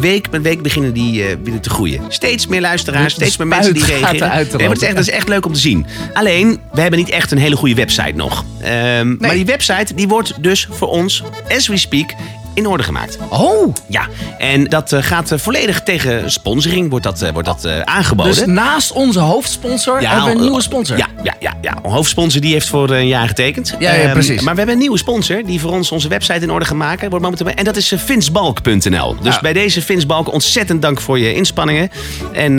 week 0.00 0.30
met 0.30 0.42
week 0.42 0.62
beginnen 0.62 0.92
die 0.92 1.24
eh, 1.24 1.36
weer 1.42 1.60
te 1.60 1.70
groeien. 1.70 2.00
Steeds 2.08 2.46
meer 2.46 2.60
luisteraars, 2.60 3.12
steeds 3.12 3.36
meer 3.36 3.46
mensen 3.46 3.74
die 3.74 3.84
reageren. 3.84 4.28
Nee, 4.28 4.28
maar 4.28 4.68
het 4.68 4.76
is 4.76 4.82
echt, 4.82 4.96
dat 4.96 5.06
is 5.06 5.10
echt 5.10 5.28
leuk 5.28 5.46
om 5.46 5.52
te 5.52 5.60
zien. 5.60 5.86
Alleen, 6.12 6.60
we 6.72 6.80
hebben 6.80 6.98
niet 6.98 7.10
echt 7.10 7.30
een 7.30 7.38
hele 7.38 7.56
goede 7.56 7.74
website 7.74 8.12
nog. 8.16 8.44
Ehm, 8.60 9.16
Maar 9.18 9.34
die 9.34 9.44
website 9.44 9.94
die 9.94 10.08
wordt 10.08 10.42
dus 10.42 10.68
voor 10.70 10.88
ons, 10.88 11.22
as 11.48 11.68
we 11.68 11.76
speak, 11.76 12.14
in 12.54 12.66
orde 12.66 12.82
gemaakt. 12.82 13.18
oh, 13.28 13.74
Ja, 13.86 14.06
en 14.38 14.64
dat 14.64 14.92
eh, 14.92 15.02
gaat 15.02 15.30
eh, 15.30 15.38
volledig 15.38 15.82
tegen 15.82 16.30
sponsoring, 16.30 16.90
wordt 16.90 17.04
dat, 17.04 17.22
eh, 17.22 17.30
wordt 17.32 17.48
dat 17.48 17.68
aangeboden. 17.84 18.34
dus 18.34 18.44
naast 18.46 18.92
onze 18.92 19.18
hoofdsponsor 19.20 20.00
hebben 20.00 20.24
we 20.24 20.30
een 20.30 20.40
nieuwe 20.40 20.62
sponsor. 20.62 20.96
Ja, 20.96 21.06
ja, 21.22 21.34
ja, 21.38 21.52
ja. 21.60 21.76
Een 21.82 21.90
hoofdsponsor 21.90 22.40
die 22.40 22.52
heeft 22.52 22.68
voor 22.68 22.90
een 22.90 23.06
jaar 23.06 23.28
getekend. 23.28 23.74
Ja, 23.78 23.92
ja, 23.92 24.02
Ehm, 24.02 24.12
precies. 24.12 24.40
Maar 24.40 24.52
we 24.52 24.58
hebben 24.58 24.74
een 24.74 24.80
nieuwe 24.80 24.98
sponsor 24.98 25.42
die 25.44 25.60
voor 25.60 25.70
ons 25.70 25.92
onze 25.92 26.08
website 26.08 26.40
in 26.40 26.50
orde 26.50 26.64
gaat 26.64 26.76
maken. 26.76 27.10
Wordt 27.10 27.24
momenteel, 27.24 27.46
en 27.46 27.64
dat 27.64 27.76
is 27.76 27.92
vinsbalk.nl. 27.96 29.16
Dus 29.22 29.38
bij 29.40 29.52
deze 29.52 29.82
Vinsbalk 29.82 30.32
ontzettend 30.32 30.82
dank 30.82 31.00
voor 31.00 31.18
je 31.18 31.34
inspanningen. 31.34 31.90
En, 32.32 32.52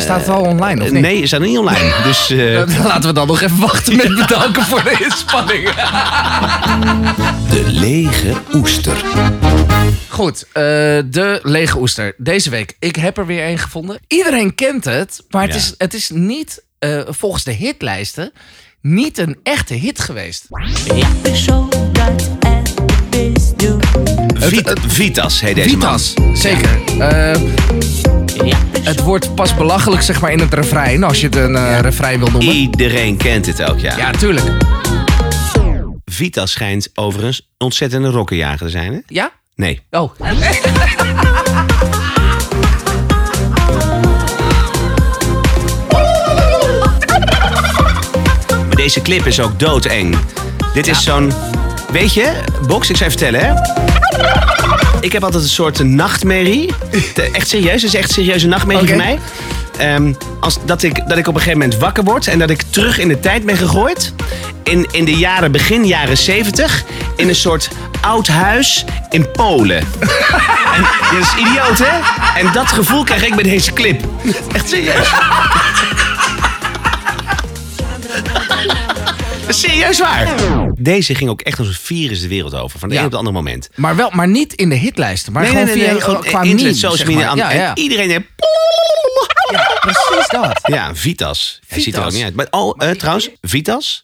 Staat 0.00 0.20
het 0.20 0.28
al 0.28 0.40
online 0.42 0.82
of 0.82 0.90
niet? 0.90 1.02
Nee, 1.02 1.18
het 1.18 1.26
staat 1.26 1.40
nog 1.40 1.48
niet 1.48 1.58
online. 1.58 1.92
Dus 2.04 2.28
Laten 2.84 3.08
we 3.08 3.12
dan 3.12 3.26
nog 3.26 3.40
even 3.40 3.58
wachten 3.60 3.96
met 3.96 4.14
bedanken 4.14 4.62
voor 4.62 4.82
de 4.82 4.96
inspanning. 5.04 5.68
De 7.50 7.62
lege 7.66 8.32
oester. 8.54 8.96
Goed, 10.08 10.42
eh, 10.52 10.52
de 11.06 11.40
lege 11.42 11.78
oester. 11.78 12.14
Deze 12.18 12.50
week, 12.50 12.76
ik 12.78 12.96
heb 12.96 13.18
er 13.18 13.26
weer 13.26 13.42
één 13.42 13.58
gevonden. 13.58 13.98
Iedereen 14.08 14.54
kent 14.54 14.84
het, 14.84 15.22
maar 15.30 15.42
het, 15.42 15.50
Ja. 15.52 15.56
is, 15.56 15.74
het 15.78 15.94
is 15.94 16.10
niet, 16.10 16.64
eh, 16.78 17.00
volgens 17.06 17.44
de 17.44 17.52
hitlijsten, 17.52 18.32
niet 18.80 19.18
een 19.18 19.38
echte 19.42 19.74
hit 19.74 20.00
geweest. 20.00 20.46
Vit- 24.34 24.72
Vitas 24.86 25.40
heet 25.40 25.54
deze 25.54 25.68
Vitas, 25.68 26.14
zeker. 26.34 26.80
Eh, 26.98 27.40
het 28.82 29.00
wordt 29.00 29.34
pas 29.34 29.54
belachelijk 29.54 30.02
zeg 30.02 30.20
maar 30.20 30.32
in 30.32 30.38
het 30.40 30.54
refrein, 30.54 31.04
als 31.04 31.20
je 31.20 31.26
het 31.26 31.36
een 31.36 31.56
eh, 31.56 31.78
refrein 31.80 32.18
wil 32.18 32.30
noemen. 32.30 32.54
Iedereen 32.54 33.16
kent 33.16 33.46
het 33.46 33.62
ook, 33.62 33.78
ja. 33.78 33.96
Ja, 33.96 34.10
tuurlijk. 34.10 34.46
Vita 36.04 36.46
schijnt 36.46 36.88
overigens 36.94 37.38
een 37.38 37.46
ontzettende 37.58 38.08
rokkenjager 38.08 38.66
te 38.66 38.70
zijn, 38.70 38.92
hè? 38.92 38.98
Ja? 39.06 39.32
Nee. 39.54 39.82
Oh. 39.90 40.12
Maar 48.66 48.76
deze 48.82 49.02
clip 49.02 49.26
is 49.26 49.40
ook 49.40 49.58
doodeng. 49.58 50.16
Dit 50.74 50.86
is 50.86 51.02
zo'n... 51.04 51.32
Weet 51.92 52.14
je, 52.14 52.32
Box, 52.66 52.90
ik 52.90 52.96
zou 52.96 53.10
je 53.10 53.18
vertellen, 53.18 53.40
hè? 53.46 53.54
Ik 55.00 55.12
heb 55.12 55.24
altijd 55.24 55.42
een 55.42 55.48
soort 55.48 55.84
nachtmerrie. 55.84 56.72
Echt 57.32 57.48
serieus, 57.48 57.82
het 57.82 57.94
is 57.94 58.26
echt 58.26 58.42
een 58.42 58.48
nachtmerrie 58.48 58.82
Oké. 58.84 58.92
voor 58.92 59.02
mij. 59.02 59.18
Ehm, 59.78 60.12
als, 60.40 60.58
dat, 60.64 60.82
ik, 60.82 61.08
dat 61.08 61.18
ik 61.18 61.26
op 61.28 61.34
een 61.34 61.40
gegeven 61.40 61.58
moment 61.58 61.78
wakker 61.78 62.04
word 62.04 62.26
en 62.26 62.38
dat 62.38 62.50
ik 62.50 62.62
terug 62.62 62.98
in 62.98 63.08
de 63.08 63.20
tijd 63.20 63.44
ben 63.44 63.56
gegooid. 63.56 64.12
In, 64.64 64.88
in 64.90 65.04
de 65.04 65.14
jaren, 65.14 65.52
begin 65.52 65.86
jaren 65.86 66.16
70. 66.18 66.84
In 67.16 67.28
een 67.28 67.34
soort 67.34 67.68
oud 68.00 68.26
huis 68.26 68.84
in 69.10 69.30
Polen. 69.30 69.76
en, 69.78 70.82
dat 71.10 71.20
is 71.20 71.34
idioot, 71.48 71.78
hè? 71.78 72.00
En 72.40 72.52
dat 72.52 72.66
gevoel 72.66 73.04
krijg 73.04 73.26
ik 73.26 73.34
bij 73.34 73.44
deze 73.44 73.72
clip. 73.72 74.04
Echt 74.52 74.68
serieus. 74.68 75.08
Serieus 79.48 79.98
waar. 79.98 80.28
Deze 80.78 81.14
ging 81.14 81.30
ook 81.30 81.40
echt 81.40 81.58
als 81.58 81.68
een 81.68 81.74
virus 81.74 82.20
de 82.20 82.28
wereld 82.28 82.54
over. 82.54 82.78
Van 82.78 82.88
de 82.88 82.94
Ja. 82.94 83.00
een 83.00 83.06
op 83.06 83.12
het 83.12 83.20
andere 83.20 83.42
moment. 83.42 83.68
Maar, 83.74 83.96
wel, 83.96 84.10
maar 84.10 84.28
niet 84.28 84.52
in 84.52 84.68
de 84.68 84.74
hitlijsten. 84.74 85.32
Maar 85.32 85.42
nee, 85.42 85.50
gewoon 85.50 85.66
nee, 85.66 85.74
nee, 85.76 85.84
via, 85.84 85.92
nee, 85.92 86.02
gewoon 86.02 86.20
qua 86.20 86.42
internet, 86.42 86.62
meme, 86.62 86.74
social 86.74 86.96
zeg 86.96 87.06
media. 87.06 87.26
maar. 87.34 87.36
Ja, 87.36 87.52
ja. 87.52 87.68
En 87.68 87.78
iedereen 87.78 88.10
heeft... 88.10 88.24
Precies 89.80 90.28
dat. 90.28 90.60
Ja, 90.62 90.94
Vitas. 90.94 91.60
Hij 91.68 91.80
ziet 91.80 91.96
er 91.96 92.04
ook 92.04 92.12
niet 92.12 92.22
uit. 92.22 92.34
Maar, 92.34 92.46
oh, 92.50 92.74
eh, 92.78 92.90
trouwens, 92.90 93.28
Vitas. 93.42 94.03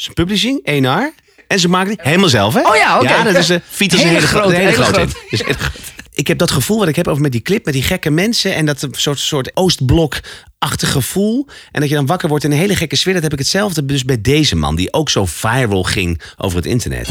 Zijn 0.00 0.14
publishing, 0.14 0.60
1R. 0.60 1.22
En 1.46 1.58
ze 1.58 1.68
maken 1.68 1.90
het 1.90 2.00
helemaal 2.02 2.28
zelf, 2.28 2.54
hè? 2.54 2.60
Oh 2.60 2.76
ja, 2.76 2.98
oké. 2.98 3.08
Ja, 3.08 3.22
dat 3.22 3.36
is 3.36 3.48
een 3.48 3.60
Vitas 3.68 4.00
een 4.00 4.06
Hele 4.06 4.18
hele, 4.18 4.26
grote, 4.28 4.54
grote. 4.54 4.56
Hele 4.56 4.70
hele 4.70 4.84
grote. 4.84 5.12
Dus 5.30 5.40
hele 5.40 5.54
grote. 5.54 5.78
Ik 6.12 6.26
heb 6.26 6.38
dat 6.38 6.50
gevoel 6.50 6.78
wat 6.78 6.88
ik 6.88 6.96
heb 6.96 7.08
over 7.08 7.22
met 7.22 7.32
die 7.32 7.40
clip, 7.40 7.64
met 7.64 7.74
die 7.74 7.82
gekke 7.82 8.10
mensen 8.10 8.54
en 8.54 8.66
dat 8.66 8.88
soort, 8.90 9.18
soort 9.18 9.50
Oostblok-achtig 9.54 10.90
gevoel. 10.90 11.46
En 11.72 11.80
dat 11.80 11.88
je 11.88 11.94
dan 11.94 12.06
wakker 12.06 12.28
wordt 12.28 12.44
in 12.44 12.50
een 12.50 12.58
hele 12.58 12.76
gekke 12.76 12.96
sfeer. 12.96 13.12
Dat 13.12 13.22
heb 13.22 13.32
ik 13.32 13.38
hetzelfde 13.38 13.86
dus 13.86 14.04
bij 14.04 14.20
deze 14.20 14.56
man, 14.56 14.76
die 14.76 14.92
ook 14.92 15.10
zo 15.10 15.24
viral 15.26 15.82
ging 15.82 16.20
over 16.36 16.56
het 16.56 16.66
internet. 16.66 17.08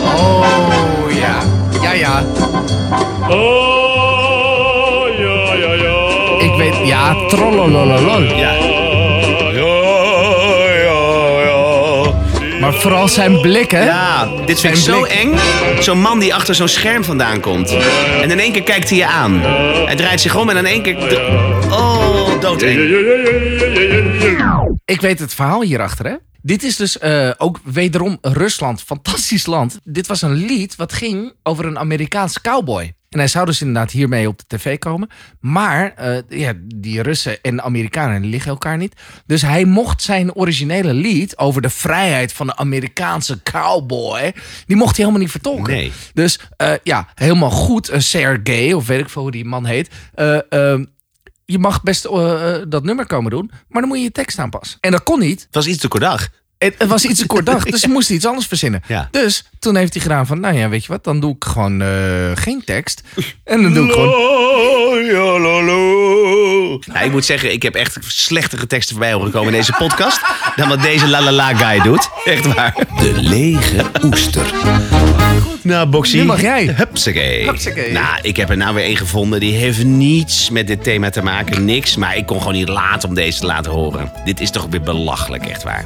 Oh 0.00 1.12
ja. 1.14 1.42
Ja, 1.82 1.92
ja. 1.92 2.20
Ik 6.38 6.56
weet, 6.56 6.86
ja, 6.86 7.26
trollolololol. 7.26 8.22
Ja. 8.22 8.71
Maar 12.62 12.74
vooral 12.74 13.08
zijn 13.08 13.40
blik, 13.40 13.70
hè? 13.70 13.84
Ja, 13.84 14.26
dit 14.46 14.60
vind 14.60 14.76
ik 14.76 14.82
Zijn 14.82 14.96
zo 14.96 15.00
blik. 15.00 15.12
eng. 15.12 15.34
Zo'n 15.80 16.00
man 16.00 16.18
die 16.18 16.34
achter 16.34 16.54
zo'n 16.54 16.68
scherm 16.68 17.04
vandaan 17.04 17.40
komt. 17.40 17.70
En 18.22 18.30
in 18.30 18.38
één 18.40 18.52
keer 18.52 18.62
kijkt 18.62 18.88
hij 18.88 18.98
je 18.98 19.06
aan. 19.06 19.40
Hij 19.86 19.96
draait 19.96 20.20
zich 20.20 20.36
om 20.36 20.48
en 20.50 20.56
in 20.56 20.66
één 20.66 20.82
keer... 20.82 20.96
Oh, 21.70 22.40
doodeng. 22.40 22.78
Ik 24.84 25.00
weet 25.00 25.18
het 25.18 25.34
verhaal 25.34 25.62
hierachter, 25.62 26.06
hè? 26.06 26.14
Dit 26.42 26.62
is 26.62 26.76
dus 26.76 26.98
eh, 26.98 27.30
ook 27.38 27.60
wederom 27.64 28.18
Rusland, 28.20 28.82
fantastisch 28.82 29.46
land. 29.46 29.78
Dit 29.84 30.06
was 30.06 30.22
een 30.22 30.32
lied 30.34 30.76
wat 30.76 30.92
ging 30.92 31.32
over 31.42 31.64
een 31.66 31.78
Amerikaanse 31.78 32.40
cowboy. 32.40 32.92
En 33.12 33.18
hij 33.18 33.28
zou 33.28 33.46
dus 33.46 33.60
inderdaad 33.60 33.90
hiermee 33.90 34.28
op 34.28 34.38
de 34.38 34.56
tv 34.56 34.78
komen. 34.78 35.08
Maar 35.40 35.94
eh, 35.94 36.18
ja, 36.28 36.52
die 36.74 37.02
Russen 37.02 37.40
en 37.42 37.62
Amerikanen 37.62 38.22
die 38.22 38.30
liggen 38.30 38.50
elkaar 38.50 38.76
niet. 38.76 38.94
Dus 39.26 39.42
hij 39.42 39.64
mocht 39.64 40.02
zijn 40.02 40.34
originele 40.34 40.94
lied 40.94 41.38
over 41.38 41.62
de 41.62 41.70
vrijheid 41.70 42.32
van 42.32 42.46
de 42.46 42.56
Amerikaanse 42.56 43.42
cowboy... 43.42 44.34
die 44.66 44.76
mocht 44.76 44.96
hij 44.96 45.04
helemaal 45.04 45.20
niet 45.20 45.30
vertolken. 45.30 45.72
Nee. 45.72 45.92
Dus 46.14 46.40
eh, 46.56 46.72
ja, 46.82 47.08
helemaal 47.14 47.50
goed. 47.50 47.90
Uh, 47.90 47.98
Sergey, 47.98 48.72
of 48.72 48.86
weet 48.86 49.00
ik 49.00 49.08
veel 49.08 49.22
hoe 49.22 49.30
die 49.30 49.44
man 49.44 49.64
heet... 49.64 49.90
eh, 50.14 50.52
ehm, 50.52 50.84
je 51.44 51.58
mag 51.58 51.82
best 51.82 52.04
eh, 52.04 52.54
eh, 52.54 52.62
dat 52.68 52.84
nummer 52.84 53.06
komen 53.06 53.30
doen, 53.30 53.50
maar 53.68 53.80
dan 53.80 53.90
moet 53.90 53.98
je 53.98 54.04
je 54.04 54.12
tekst 54.12 54.38
aanpassen. 54.38 54.78
En 54.80 54.90
dat 54.90 55.02
kon 55.02 55.18
niet. 55.18 55.40
Het 55.42 55.54
was 55.54 55.66
iets 55.66 55.78
te 55.78 55.88
kort 55.88 56.02
dag. 56.02 56.28
Het, 56.62 56.74
het 56.78 56.88
was 56.88 57.04
iets 57.04 57.20
te 57.20 57.26
kort 57.26 57.46
dag, 57.46 57.64
dus 57.64 57.80
ze 57.86 57.88
moesten 57.88 58.14
iets 58.14 58.26
anders 58.26 58.46
verzinnen. 58.46 58.82
Ja. 58.86 59.08
Dus 59.10 59.44
toen 59.58 59.76
heeft 59.76 59.92
hij 59.92 60.02
gedaan 60.02 60.26
van, 60.26 60.40
nou 60.40 60.56
ja, 60.56 60.68
weet 60.68 60.84
je 60.84 60.92
wat, 60.92 61.04
dan 61.04 61.20
doe 61.20 61.34
ik 61.34 61.44
gewoon 61.44 61.80
eh, 61.80 61.88
geen 62.34 62.62
tekst. 62.64 63.02
En 63.44 63.62
dan 63.62 63.74
doe 63.74 63.86
ik 63.86 63.92
gewoon... 63.92 64.10
Ja, 66.92 67.00
ik 67.00 67.10
moet 67.10 67.24
zeggen, 67.24 67.52
ik 67.52 67.62
heb 67.62 67.74
echt 67.74 67.98
slechtere 68.00 68.66
teksten 68.66 68.94
voorbij 68.94 69.12
horen 69.12 69.30
komen 69.30 69.52
in 69.52 69.58
deze 69.58 69.72
podcast. 69.78 70.20
dan 70.56 70.68
wat 70.68 70.82
deze 70.82 71.08
la 71.08 71.22
la 71.22 71.32
la 71.32 71.54
guy 71.54 71.80
doet. 71.80 72.08
Echt 72.24 72.54
waar. 72.54 72.74
De 72.98 73.12
lege 73.22 73.84
oester. 74.02 74.52
Nou, 75.62 75.86
Boxy. 75.86 76.16
Nu 76.16 76.24
mag 76.24 76.40
jij. 76.40 76.74
Hupsakee. 76.76 77.44
Hupsakee. 77.44 77.92
Nou, 77.92 78.18
ik 78.22 78.36
heb 78.36 78.50
er 78.50 78.56
nou 78.56 78.74
weer 78.74 78.84
één 78.84 78.96
gevonden. 78.96 79.40
Die 79.40 79.54
heeft 79.54 79.84
niets 79.84 80.50
met 80.50 80.66
dit 80.66 80.82
thema 80.82 81.10
te 81.10 81.22
maken. 81.22 81.64
Niks. 81.64 81.96
Maar 81.96 82.16
ik 82.16 82.26
kon 82.26 82.38
gewoon 82.38 82.54
niet 82.54 82.68
laten 82.68 83.08
om 83.08 83.14
deze 83.14 83.40
te 83.40 83.46
laten 83.46 83.72
horen. 83.72 84.12
Dit 84.24 84.40
is 84.40 84.50
toch 84.50 84.66
weer 84.70 84.82
belachelijk, 84.82 85.46
echt 85.46 85.62
waar. 85.62 85.84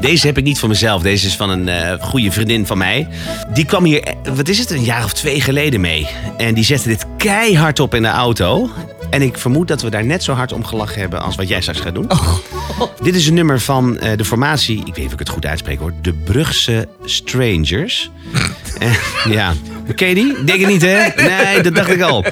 Deze 0.00 0.26
heb 0.26 0.38
ik 0.38 0.44
niet 0.44 0.58
voor 0.58 0.68
mezelf. 0.68 1.02
Deze 1.02 1.26
is 1.26 1.36
van 1.36 1.50
een 1.50 1.68
eh, 1.68 1.92
goede 2.00 2.30
vriendin 2.30 2.66
van 2.66 2.78
mij. 2.78 3.08
Die 3.52 3.64
kwam 3.64 3.84
hier, 3.84 4.02
eh, 4.02 4.14
wat 4.34 4.48
is 4.48 4.58
het, 4.58 4.70
een 4.70 4.84
jaar 4.84 5.04
of 5.04 5.12
twee 5.12 5.40
geleden 5.40 5.80
mee. 5.80 6.06
En 6.36 6.54
die 6.54 6.64
zette 6.64 6.88
dit 6.88 7.06
keihard 7.16 7.80
op 7.80 7.94
in 7.94 8.02
de 8.02 8.08
auto. 8.08 8.70
En 9.10 9.22
ik 9.22 9.38
vermoed 9.38 9.68
dat 9.68 9.82
we 9.82 9.90
daar 9.90 10.04
net 10.04 10.22
zo 10.22 10.32
hard 10.32 10.52
om 10.52 10.64
gelachen 10.64 11.00
hebben 11.00 11.22
als 11.22 11.36
wat 11.36 11.48
jij 11.48 11.60
straks 11.60 11.80
gaat 11.80 11.94
doen. 11.94 12.08
Dit 13.02 13.14
is 13.14 13.26
een 13.26 13.34
nummer 13.34 13.60
van 13.60 13.98
eh, 13.98 14.16
de 14.16 14.24
formatie, 14.24 14.78
ik 14.78 14.84
weet 14.84 14.96
niet 14.96 15.06
of 15.06 15.12
ik 15.12 15.18
het 15.18 15.28
goed 15.28 15.46
uitspreek 15.46 15.78
hoor, 15.78 15.92
de 16.02 16.12
Brugse 16.12 16.88
Strangers. 17.04 18.10
Eh, 18.76 18.94
ja, 19.28 19.54
ken 19.94 20.08
je 20.08 20.14
die? 20.14 20.44
Denk 20.44 20.60
ik 20.60 20.66
niet 20.66 20.82
hè? 20.82 21.06
Nee, 21.16 21.62
dat 21.62 21.74
dacht 21.74 21.90
ik 21.90 22.00
al. 22.00 22.24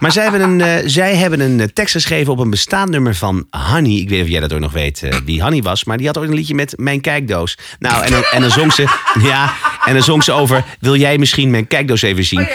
Maar 0.00 0.12
zij 0.12 0.22
hebben 0.22 0.40
een, 0.40 0.60
eh, 0.60 0.82
zij 0.84 1.14
hebben 1.14 1.40
een 1.40 1.60
eh, 1.60 1.66
tekst 1.66 1.94
geschreven 1.94 2.32
op 2.32 2.38
een 2.38 2.50
bestaand 2.50 2.90
nummer 2.90 3.14
van 3.14 3.46
Honey. 3.50 3.92
Ik 3.92 4.08
weet 4.08 4.10
niet 4.10 4.22
of 4.22 4.28
jij 4.28 4.40
dat 4.40 4.52
ook 4.52 4.60
nog 4.60 4.72
weet 4.72 5.02
eh, 5.02 5.18
wie 5.24 5.42
Honey 5.42 5.62
was. 5.62 5.84
Maar 5.84 5.96
die 5.96 6.06
had 6.06 6.18
ook 6.18 6.24
een 6.24 6.34
liedje 6.34 6.54
met 6.54 6.74
Mijn 6.76 7.00
Kijkdoos. 7.00 7.58
Nou, 7.78 8.04
en 8.04 8.10
dan, 8.10 8.22
en 8.30 8.40
dan 8.40 8.50
zong 8.50 8.72
ze, 8.72 8.84
ja, 9.22 9.54
en 9.86 9.94
dan 9.94 10.02
zong 10.02 10.24
ze 10.24 10.32
over, 10.32 10.64
wil 10.80 10.96
jij 10.96 11.18
misschien 11.18 11.50
mijn 11.50 11.66
kijkdoos 11.66 12.02
even 12.02 12.24
zien? 12.24 12.48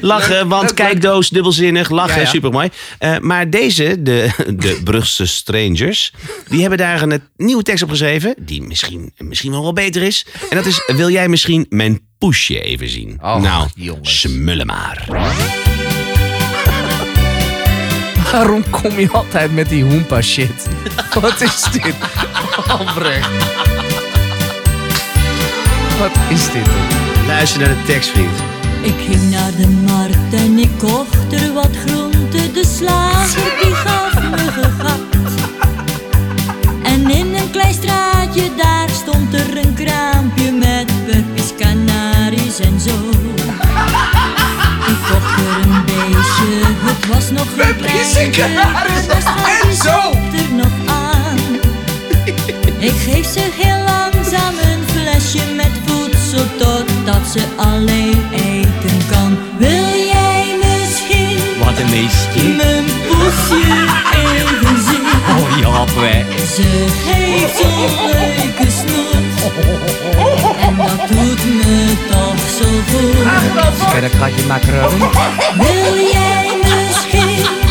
Lachen, 0.00 0.48
want 0.48 0.74
kijkdoos, 0.74 1.28
dubbelzinnig, 1.28 1.90
lachen, 1.90 2.26
supermooi. 2.26 2.68
Eh, 2.98 3.18
maar 3.18 3.50
deze, 3.50 4.02
de, 4.02 4.30
de 4.56 4.80
Brugse 4.84 5.26
Strangers, 5.26 6.12
die 6.48 6.60
hebben 6.60 6.78
daar 6.78 7.02
een 7.02 7.22
nieuwe 7.36 7.62
tekst 7.62 7.82
op 7.82 7.90
geschreven. 7.90 8.34
Die 8.38 8.62
misschien, 8.62 9.12
misschien 9.16 9.50
wel 9.50 9.62
wel 9.62 9.72
beter 9.72 10.02
is. 10.02 10.26
En 10.50 10.56
dat 10.56 10.66
is, 10.66 10.82
wil 10.86 11.10
jij 11.10 11.28
misschien 11.28 11.66
mijn 11.68 12.00
poesje 12.20 12.60
even 12.62 12.88
zien? 12.88 13.18
Och, 13.22 13.40
nou, 13.42 13.68
jongens. 13.74 14.20
smullen 14.20 14.66
maar. 14.66 15.04
Waarom 18.32 18.70
kom 18.70 18.98
je 19.00 19.10
altijd 19.10 19.52
met 19.52 19.68
die 19.68 19.84
hoempa 19.84 20.22
shit? 20.22 20.68
Wat 21.20 21.40
is 21.40 21.62
dit? 21.72 21.94
Albrecht. 22.68 23.28
Wat 25.98 26.10
is 26.28 26.50
dit? 26.52 26.66
Luister 27.26 27.60
naar 27.60 27.68
de 27.68 27.82
tekst, 27.86 28.10
vriend. 28.10 28.38
Ik 28.82 28.94
ging 29.08 29.30
naar 29.30 29.50
de 29.56 29.68
markt 29.68 30.34
en 30.34 30.58
ik 30.58 30.70
kocht 30.78 31.32
er 31.32 31.52
wat 31.52 31.76
groente. 31.86 32.52
De 32.52 32.64
slager 32.76 33.59
en 48.20 49.74
zo 49.84 50.12
er 50.32 50.52
nog 50.52 50.72
aan. 50.86 51.38
Ik 52.88 52.92
geef 53.06 53.26
ze 53.32 53.40
heel 53.56 53.84
langzaam 53.84 54.54
een 54.62 54.82
flesje 54.92 55.52
met 55.56 55.70
voedsel 55.86 56.46
totdat 56.58 57.26
ze 57.32 57.44
alleen 57.56 58.22
eten 58.32 58.98
kan. 59.10 59.38
Wil 59.58 59.88
jij 60.12 60.44
misschien 60.58 61.38
Wat 61.64 61.78
een 61.78 61.90
meisje. 61.90 62.48
mijn 62.56 62.84
poesje 63.08 63.62
even 64.12 64.82
zien? 64.88 65.06
Oh 65.28 65.58
ja, 65.60 66.00
wij. 66.00 66.24
Ze 66.54 66.86
heeft 67.04 67.56
zo'n 67.56 68.06
leuke 68.06 68.70
snoet 68.70 69.28
en 70.60 70.76
dat 70.76 71.08
doet 71.08 71.44
me 71.44 71.94
toch 72.10 72.40
zo 72.58 72.64
goed. 72.90 73.92
Kan 73.92 74.00
dat 74.00 74.12
gaat 74.20 74.34
je 74.40 74.44
makkeren? 74.46 74.88
Wil 75.56 75.94
jij 76.12 76.59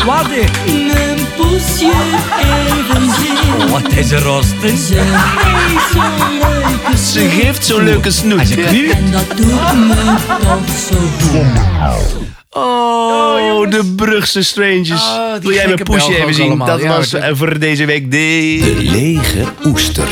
ik? 0.06 0.50
mijn 0.64 1.18
poesje 1.36 1.92
even 2.38 3.10
zien? 3.10 3.68
Wat 3.70 3.92
is 3.92 4.10
er 4.10 4.22
rosten? 4.22 4.76
Ze 4.78 4.94
heeft 4.98 5.92
zo'n 5.94 6.38
leuke 6.38 6.96
Ze 6.96 7.04
snoet. 7.04 7.30
geeft 7.32 7.66
zo'n 7.66 7.82
leuke 7.84 8.10
snoet. 8.10 8.50
En 8.94 9.10
dat 9.10 9.36
doet 9.36 9.86
me 9.88 10.16
toch 10.42 10.68
zo 10.90 10.96
goed. 11.30 12.28
Oh, 12.52 13.70
de 13.70 13.92
Brugse 13.96 14.42
Strangers. 14.42 14.90
Oh, 15.04 15.34
Wil 15.40 15.52
jij 15.52 15.66
mijn 15.66 15.82
poesje 15.82 16.16
even 16.18 16.34
zien? 16.34 16.46
allemaal. 16.46 16.66
Dat 16.66 16.80
Ja, 16.80 16.88
was 16.96 17.14
voor 17.32 17.58
deze 17.58 17.84
week 17.84 18.10
de... 18.10 18.58
De 18.62 18.76
lege 18.90 19.44
oester. 19.64 20.08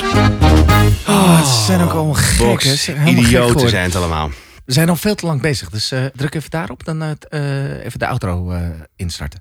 zijn 1.66 1.80
ook 1.80 1.92
allemaal 1.92 2.14
gek, 2.14 2.46
Box, 2.46 2.64
hè? 2.64 2.70
Ze 2.70 2.76
zijn 2.76 2.96
helemaal 2.96 3.22
gek 3.22 3.32
idioten 3.32 3.68
zijn 3.68 3.84
het 3.84 3.96
allemaal. 3.96 4.30
We 4.64 4.72
zijn 4.72 4.88
al 4.88 4.96
veel 4.96 5.14
te 5.14 5.26
lang 5.26 5.40
bezig, 5.40 5.70
dus 5.70 5.90
eh, 5.92 6.00
druk 6.14 6.34
even 6.34 6.50
daarop. 6.50 6.84
Dan 6.84 7.02
eh, 7.02 7.10
eh, 7.28 7.84
even 7.84 7.98
de 7.98 8.06
outro 8.06 8.52
instarten. 8.96 9.40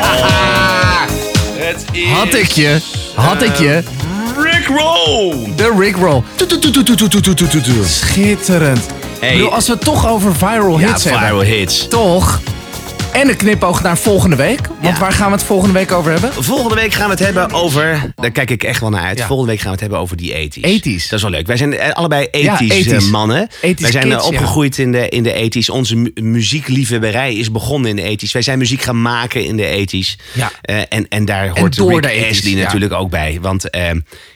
Het 1.66 1.84
is 1.92 2.10
Had 2.10 2.34
ik 2.34 2.46
je? 2.52 2.80
Had 3.14 3.42
ik 3.42 3.56
je? 3.56 3.82
Rick 4.36 4.66
Roll! 4.66 5.54
De 5.56 5.74
Rickroll. 5.78 6.22
Schitterend. 7.84 8.86
Hey. 9.20 9.28
Ik 9.28 9.36
bedoel, 9.36 9.54
als 9.54 9.66
we 9.66 9.72
het 9.72 9.82
toch 9.84 10.08
over 10.08 10.34
viral 10.34 10.78
hits 10.78 11.04
hebben. 11.04 11.22
viral 11.22 11.40
hits. 11.40 11.88
Toch? 11.88 12.40
En 13.12 13.28
een 13.28 13.36
knipoog 13.36 13.82
naar 13.82 13.98
volgende 13.98 14.36
week. 14.36 14.60
Want 14.66 14.80
Ja. 14.96 14.98
waar 14.98 15.12
gaan 15.12 15.26
we 15.30 15.32
het 15.36 15.42
volgende 15.46 15.74
week 15.74 15.92
over 15.92 16.12
hebben? 16.12 16.32
Volgende 16.44 16.74
week 16.74 16.92
gaan 16.92 17.04
we 17.04 17.10
het 17.10 17.18
hebben 17.24 17.50
over. 17.52 18.12
Daar 18.14 18.30
kijk 18.30 18.50
ik 18.50 18.62
echt 18.62 18.80
wel 18.80 18.90
naar 18.90 19.02
uit. 19.04 19.18
Ja. 19.18 19.26
Volgende 19.26 19.50
week 19.50 19.60
gaan 19.60 19.66
we 19.68 19.72
het 19.72 19.80
hebben 19.80 19.98
over 19.98 20.16
die 20.16 20.34
ethisch. 20.34 20.62
Ethisch. 20.64 21.02
Dat 21.08 21.12
is 21.18 21.22
wel 21.22 21.30
leuk. 21.30 21.46
Wij 21.46 21.56
zijn 21.56 21.74
eh, 21.78 21.92
allebei 21.92 22.28
Ja, 22.32 22.52
ethisch, 22.52 22.70
ethisch. 22.86 23.04
eh, 23.04 23.10
mannen. 23.10 23.48
Ethisch 23.60 23.80
Wij 23.82 23.90
zijn 23.90 24.10
eh, 24.12 24.16
kids, 24.16 24.26
opgegroeid 24.28 24.78
in 24.78 24.92
de, 24.92 25.08
in 25.08 25.22
de 25.22 25.32
ethisch. 25.32 25.70
Onze 25.70 25.96
mu- 25.96 26.10
muziekliefhebberij 26.14 27.34
is 27.34 27.50
begonnen 27.50 27.90
in 27.90 27.96
de 27.96 28.02
ethisch. 28.02 28.32
Wij 28.32 28.42
zijn 28.42 28.58
muziek 28.58 28.82
gaan 28.82 29.02
maken 29.02 29.44
in 29.44 29.56
de 29.56 29.66
ethisch. 29.66 30.18
Ja. 30.32 30.50
Eh, 30.62 30.76
en, 30.88 31.08
en 31.08 31.24
daar 31.24 31.58
hoort 31.58 31.76
door 31.76 31.90
Rick 31.92 32.02
de 32.02 32.10
ethisch, 32.10 32.54
natuurlijk 32.54 32.92
ook 32.92 33.10
bij. 33.10 33.38
Want 33.40 33.70
eh, 33.70 33.90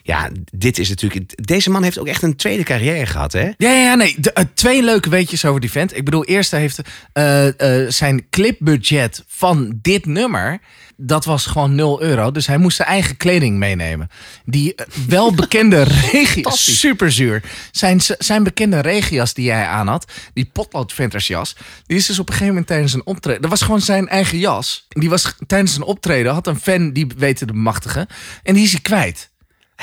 ja, 0.07 0.31
dit 0.53 0.79
is 0.79 0.89
natuurlijk. 0.89 1.47
Deze 1.47 1.71
man 1.71 1.83
heeft 1.83 1.99
ook 1.99 2.07
echt 2.07 2.23
een 2.23 2.37
tweede 2.37 2.63
carrière 2.63 3.07
gehad, 3.07 3.33
hè? 3.33 3.51
Ja, 3.57 3.71
ja, 3.71 3.95
nee. 3.95 4.15
De, 4.19 4.33
eh, 4.33 4.45
twee 4.55 4.83
leuke 4.83 5.11
weetjes 5.11 5.45
over 5.45 5.61
die 5.61 5.71
vent. 5.71 5.97
Ik 5.97 6.05
bedoel, 6.05 6.25
eerst 6.25 6.51
heeft 6.51 6.81
eh, 7.13 7.83
eh, 7.85 7.91
zijn 7.91 8.27
clipbudget 8.31 9.25
van 9.27 9.79
dit 9.83 10.07
nummer. 10.07 10.61
Dat 10.97 11.25
was 11.25 11.47
gewoon 11.47 11.75
0 11.75 12.03
euro. 12.03 12.31
Dus 12.31 12.47
hij 12.47 12.59
moest 12.59 12.77
zijn 12.77 12.89
eigen 12.89 13.17
kleding 13.17 13.59
meenemen. 13.59 14.11
Die 14.45 14.75
welbekende 15.09 15.83
regias. 16.13 16.79
Super 16.79 17.13
zuur. 17.13 17.43
Zijn, 17.71 18.01
zijn 18.19 18.43
bekende 18.43 18.81
regias 18.81 19.35
die 19.35 19.51
hij 19.51 19.67
aan 19.67 19.89
had. 19.89 20.13
Die 20.35 20.51
potloodventersjas. 20.53 21.57
Die 21.87 21.97
is 21.97 22.07
dus 22.07 22.19
op 22.19 22.27
een 22.27 22.33
gegeven 22.33 22.53
moment 22.55 22.67
tijdens 22.67 22.93
een 22.93 23.07
optreden. 23.07 23.41
Dat 23.41 23.51
was 23.51 23.63
gewoon 23.63 23.81
zijn 23.81 24.09
eigen 24.09 24.39
jas. 24.39 24.87
Die 24.89 25.09
was 25.09 25.35
tijdens 25.47 25.77
een 25.77 25.83
optreden. 25.83 26.33
Had 26.33 26.47
een 26.47 26.61
fan 26.61 26.93
die 26.93 27.07
weten 27.17 27.47
te 27.47 27.53
bemachtigen. 27.53 28.07
En 28.43 28.55
die 28.55 28.65
is 28.65 28.73
hij 28.73 28.81
kwijt. 28.81 29.33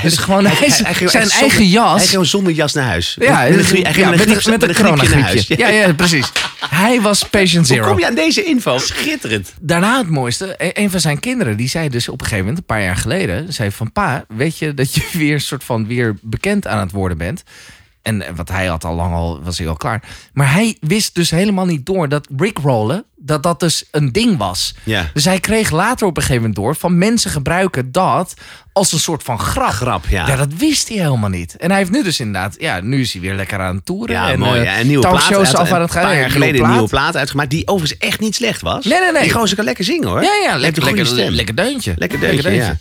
Dus 0.02 0.18
gewoon 0.18 0.46
hij, 0.46 0.56
ging 0.94 1.10
zijn 1.10 1.30
eigen 1.30 1.50
zonder- 1.50 1.64
jas. 1.66 1.98
Hij 1.98 2.08
ging 2.08 2.26
zonder 2.26 2.54
jas 2.54 2.74
naar 2.74 2.86
huis. 2.86 3.16
Ja, 3.20 3.44
met, 3.50 3.72
een 3.72 3.84
hij 3.86 3.94
ja, 3.96 4.10
met, 4.10 4.46
met 4.48 4.64
een 4.64 4.76
coronagriepje. 4.76 5.58
Ja, 5.58 5.68
ja, 5.68 5.94
precies. 6.04 6.32
Hij 6.70 7.02
was 7.02 7.24
patient 7.24 7.68
Hoe 7.68 7.76
zero. 7.76 7.88
kom 7.90 8.00
je 8.00 8.08
aan 8.08 8.16
deze 8.16 8.44
info? 8.44 8.78
Schitterend. 8.78 9.54
Daarna 9.62 9.98
het 9.98 10.10
mooiste, 10.10 10.56
e- 10.58 10.70
een 10.74 10.92
van 10.92 11.00
zijn 11.00 11.20
kinderen, 11.20 11.58
die 11.58 11.70
zei 11.70 11.90
dus 11.90 12.08
op 12.10 12.14
een 12.20 12.26
gegeven 12.26 12.46
moment, 12.46 12.58
een 12.58 12.76
paar 12.76 12.84
jaar 12.84 12.96
geleden, 12.98 13.54
zei 13.54 13.72
van 13.72 13.92
pa, 13.92 14.26
weet 14.28 14.58
je 14.58 14.74
dat 14.74 14.94
je 14.96 15.02
weer 15.18 15.40
soort 15.40 15.64
van 15.64 15.88
weer 15.88 16.16
bekend 16.22 16.68
aan 16.68 16.80
het 16.80 16.92
worden 16.92 17.18
bent? 17.18 17.44
En 18.02 18.24
wat 18.36 18.50
hij 18.50 18.66
had 18.66 18.84
al 18.84 18.96
lang 18.96 19.14
al, 19.14 19.42
was 19.44 19.58
hij 19.58 19.68
al 19.68 19.76
klaar. 19.76 20.04
Maar 20.34 20.52
hij 20.54 20.78
wist 20.80 21.16
dus 21.16 21.30
helemaal 21.32 21.66
niet 21.66 21.86
door 21.86 22.10
dat 22.10 22.28
rickrollen, 22.38 23.04
dat 23.16 23.44
dat 23.44 23.60
dus 23.60 23.86
een 23.92 24.12
ding 24.12 24.38
was. 24.38 24.76
Ja. 24.84 25.10
Dus 25.14 25.26
hij 25.26 25.40
kreeg 25.40 25.72
later 25.72 26.08
op 26.08 26.16
een 26.18 26.22
gegeven 26.24 26.42
moment 26.42 26.60
door 26.60 26.76
van 26.76 26.98
mensen 26.98 27.32
gebruiken 27.32 27.92
dat 27.92 28.34
als 28.74 28.92
een 28.92 29.00
soort 29.00 29.24
van 29.24 29.40
grap. 29.40 29.70
Grap, 29.72 30.06
ja. 30.10 30.36
dat 30.36 30.54
wist 30.58 30.88
hij 30.90 30.98
helemaal 30.98 31.30
niet. 31.30 31.56
En 31.58 31.70
hij 31.70 31.78
heeft 31.80 31.92
nu 31.92 32.04
dus 32.04 32.20
inderdaad, 32.20 32.56
ja, 32.60 32.80
nu 32.80 33.02
is 33.02 33.12
hij 33.14 33.22
weer 33.22 33.34
lekker 33.34 33.60
aan 33.60 33.76
het 33.76 33.86
toeren. 33.86 34.16
Ja, 34.16 34.32
en, 34.32 34.40
mooi. 34.40 34.60
eh, 34.60 34.66
Ja, 34.66 34.80
een 34.80 34.88
nieuwe 34.88 35.08
plaat. 35.10 35.24
had 35.24 35.54
af 35.56 35.72
aan 35.72 35.82
het 35.82 35.92
gaan. 35.92 36.02
Een 36.02 36.08
paar 36.08 36.16
Ja, 36.16 36.22
jaar 36.22 36.32
geleden 36.32 36.64
een 36.64 36.72
nieuwe 36.72 36.88
plaat. 36.88 37.16
uitgemaakt. 37.16 37.50
Die 37.50 37.68
overigens 37.68 38.00
echt 38.00 38.20
niet 38.20 38.36
slecht 38.36 38.62
was. 38.62 38.86
Nee, 38.86 39.00
nee, 39.00 39.12
nee. 39.12 39.22
Die 39.24 39.32
gozer 39.32 39.56
kan 39.56 39.66
lekker 39.66 39.84
zingen 39.84 40.08
hoor. 40.08 40.24
Ja, 40.24 40.34
ja, 40.44 40.58
lekker, 40.58 40.82
goede 40.84 40.98
lekker, 40.98 41.16
stem. 41.18 41.34
lekker 41.34 41.56
deuntje. 41.56 41.94
Lekker 41.98 42.20
deuntje, 42.20 42.52
ja. 42.52 42.78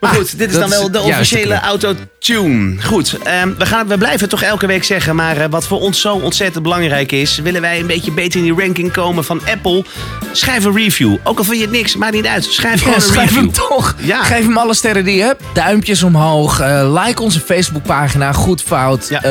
Maar 0.00 0.10
Ah, 0.10 0.16
goed, 0.16 0.38
dit 0.38 0.50
is 0.50 0.58
dan 0.58 0.68
wel 0.70 0.90
de 0.90 1.00
officiële 1.00 1.60
autotune. 1.60 2.82
Goed, 2.82 3.16
ehm, 3.24 3.48
we, 3.58 3.66
gaan, 3.66 3.86
we 3.86 3.98
blijven 3.98 4.20
het 4.20 4.30
toch 4.30 4.42
elke 4.42 4.66
week 4.66 4.84
zeggen. 4.84 5.16
Maar 5.16 5.36
eh, 5.36 5.46
wat 5.50 5.66
voor 5.66 5.80
ons 5.80 6.00
zo 6.00 6.14
ontzettend 6.14 6.62
belangrijk 6.62 7.12
is... 7.12 7.38
willen 7.38 7.60
wij 7.60 7.80
een 7.80 7.86
beetje 7.86 8.12
beter 8.12 8.38
in 8.40 8.44
die 8.54 8.64
ranking 8.64 8.92
komen 8.92 9.24
van 9.24 9.40
Apple... 9.50 9.84
schrijf 10.32 10.64
een 10.64 10.76
review. 10.76 11.16
Ook 11.24 11.38
al 11.38 11.44
vind 11.44 11.56
je 11.56 11.62
het 11.62 11.72
niks, 11.72 11.96
maakt 11.96 12.12
niet 12.12 12.26
uit. 12.26 12.44
Schrijf 12.44 12.74
Ja, 12.74 12.78
gewoon 12.80 12.94
een 12.94 13.00
schrijf 13.00 13.28
review. 13.30 13.44
hem 13.44 13.52
toch. 13.68 13.94
Ja. 13.98 14.22
Geef 14.22 14.44
hem 14.44 14.56
alle 14.58 14.74
sterren 14.74 15.04
die 15.04 15.16
je 15.16 15.22
hebt. 15.22 15.42
Duimpjes 15.54 16.02
omhoog. 16.02 16.60
eh, 16.60 17.02
like 17.04 17.22
onze 17.22 17.40
Facebookpagina 17.40 18.32
Goedfout. 18.32 19.06
Ja. 19.08 19.22
Eh, 19.22 19.30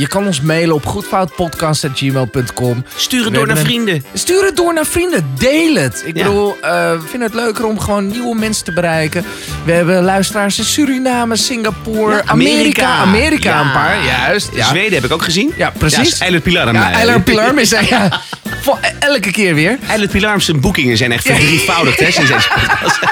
je 0.00 0.06
kan 0.08 0.26
ons 0.26 0.40
mailen 0.40 0.74
op 0.74 0.86
goedfoutpodcast.gmail.com. 0.86 2.84
Stuur 2.96 3.20
het 3.24 3.28
We 3.30 3.34
door 3.36 3.46
naar 3.46 3.56
een- 3.56 3.64
vrienden. 3.64 4.04
Stuur 4.14 4.44
het 4.44 4.56
door 4.56 4.74
naar 4.74 4.86
vrienden. 4.86 5.26
Deel 5.38 5.74
het. 5.74 6.02
Ik 6.06 6.14
bedoel, 6.14 6.56
we 6.60 6.98
vinden 7.08 7.28
het 7.28 7.34
leuker 7.40 7.66
om 7.66 7.80
gewoon 7.80 8.06
nieuwe 8.06 8.34
mensen 8.38 8.64
te 8.64 8.72
bereiken. 8.72 9.24
We 9.70 9.76
hebben 9.76 10.02
luisteraars 10.02 10.58
in 10.58 10.64
Suriname, 10.64 11.36
Singapore, 11.36 12.14
Ja, 12.14 12.22
Amerika. 12.26 12.86
Amerika 12.96 13.50
Ja. 13.50 13.60
een 13.60 13.72
paar, 13.72 14.04
juist. 14.04 14.48
Ja. 14.54 14.66
Zweden 14.66 14.92
heb 14.94 15.04
ik 15.04 15.12
ook 15.12 15.22
gezien. 15.22 15.52
Ja, 15.56 15.72
precies. 15.78 16.18
Ja, 16.18 16.24
Eilert 16.24 16.42
Pilar. 16.42 16.72
Ja, 16.72 16.92
Eiler 16.92 17.20
Pilar 17.30 17.58
is 17.60 17.70
ja. 17.88 18.20
Voor- 18.62 18.78
elke 18.98 19.30
keer 19.30 19.54
weer. 19.54 19.78
Eilert 19.88 20.10
Pilar 20.10 20.40
zijn 20.40 20.60
boekingen 20.60 20.96
zijn 20.96 21.12
echt 21.12 21.26
verdrievoudigd 21.26 22.00
hè, 22.00 22.10
sinds 22.10 22.30
deze 22.30 22.48
podcast. 22.54 22.98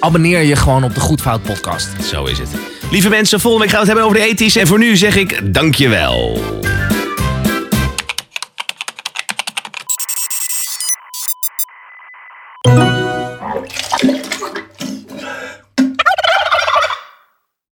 Abonneer 0.00 0.40
je 0.42 0.56
gewoon 0.56 0.84
op 0.84 0.94
de 0.94 1.00
Goedfout 1.00 1.42
podcast. 1.42 1.88
Zo 2.10 2.24
is 2.24 2.38
het. 2.38 2.48
Lieve 2.90 3.08
mensen, 3.08 3.40
volgende 3.40 3.66
week 3.66 3.74
gaan 3.76 3.84
we 3.84 3.90
het 3.92 3.98
hebben 3.98 4.18
over 4.20 4.26
de 4.28 4.34
ethisch. 4.34 4.56
En 4.56 4.66
voor 4.66 4.78
nu 4.78 4.96
zeg 4.96 5.16
ik 5.16 5.54
dankjewel. 5.54 6.40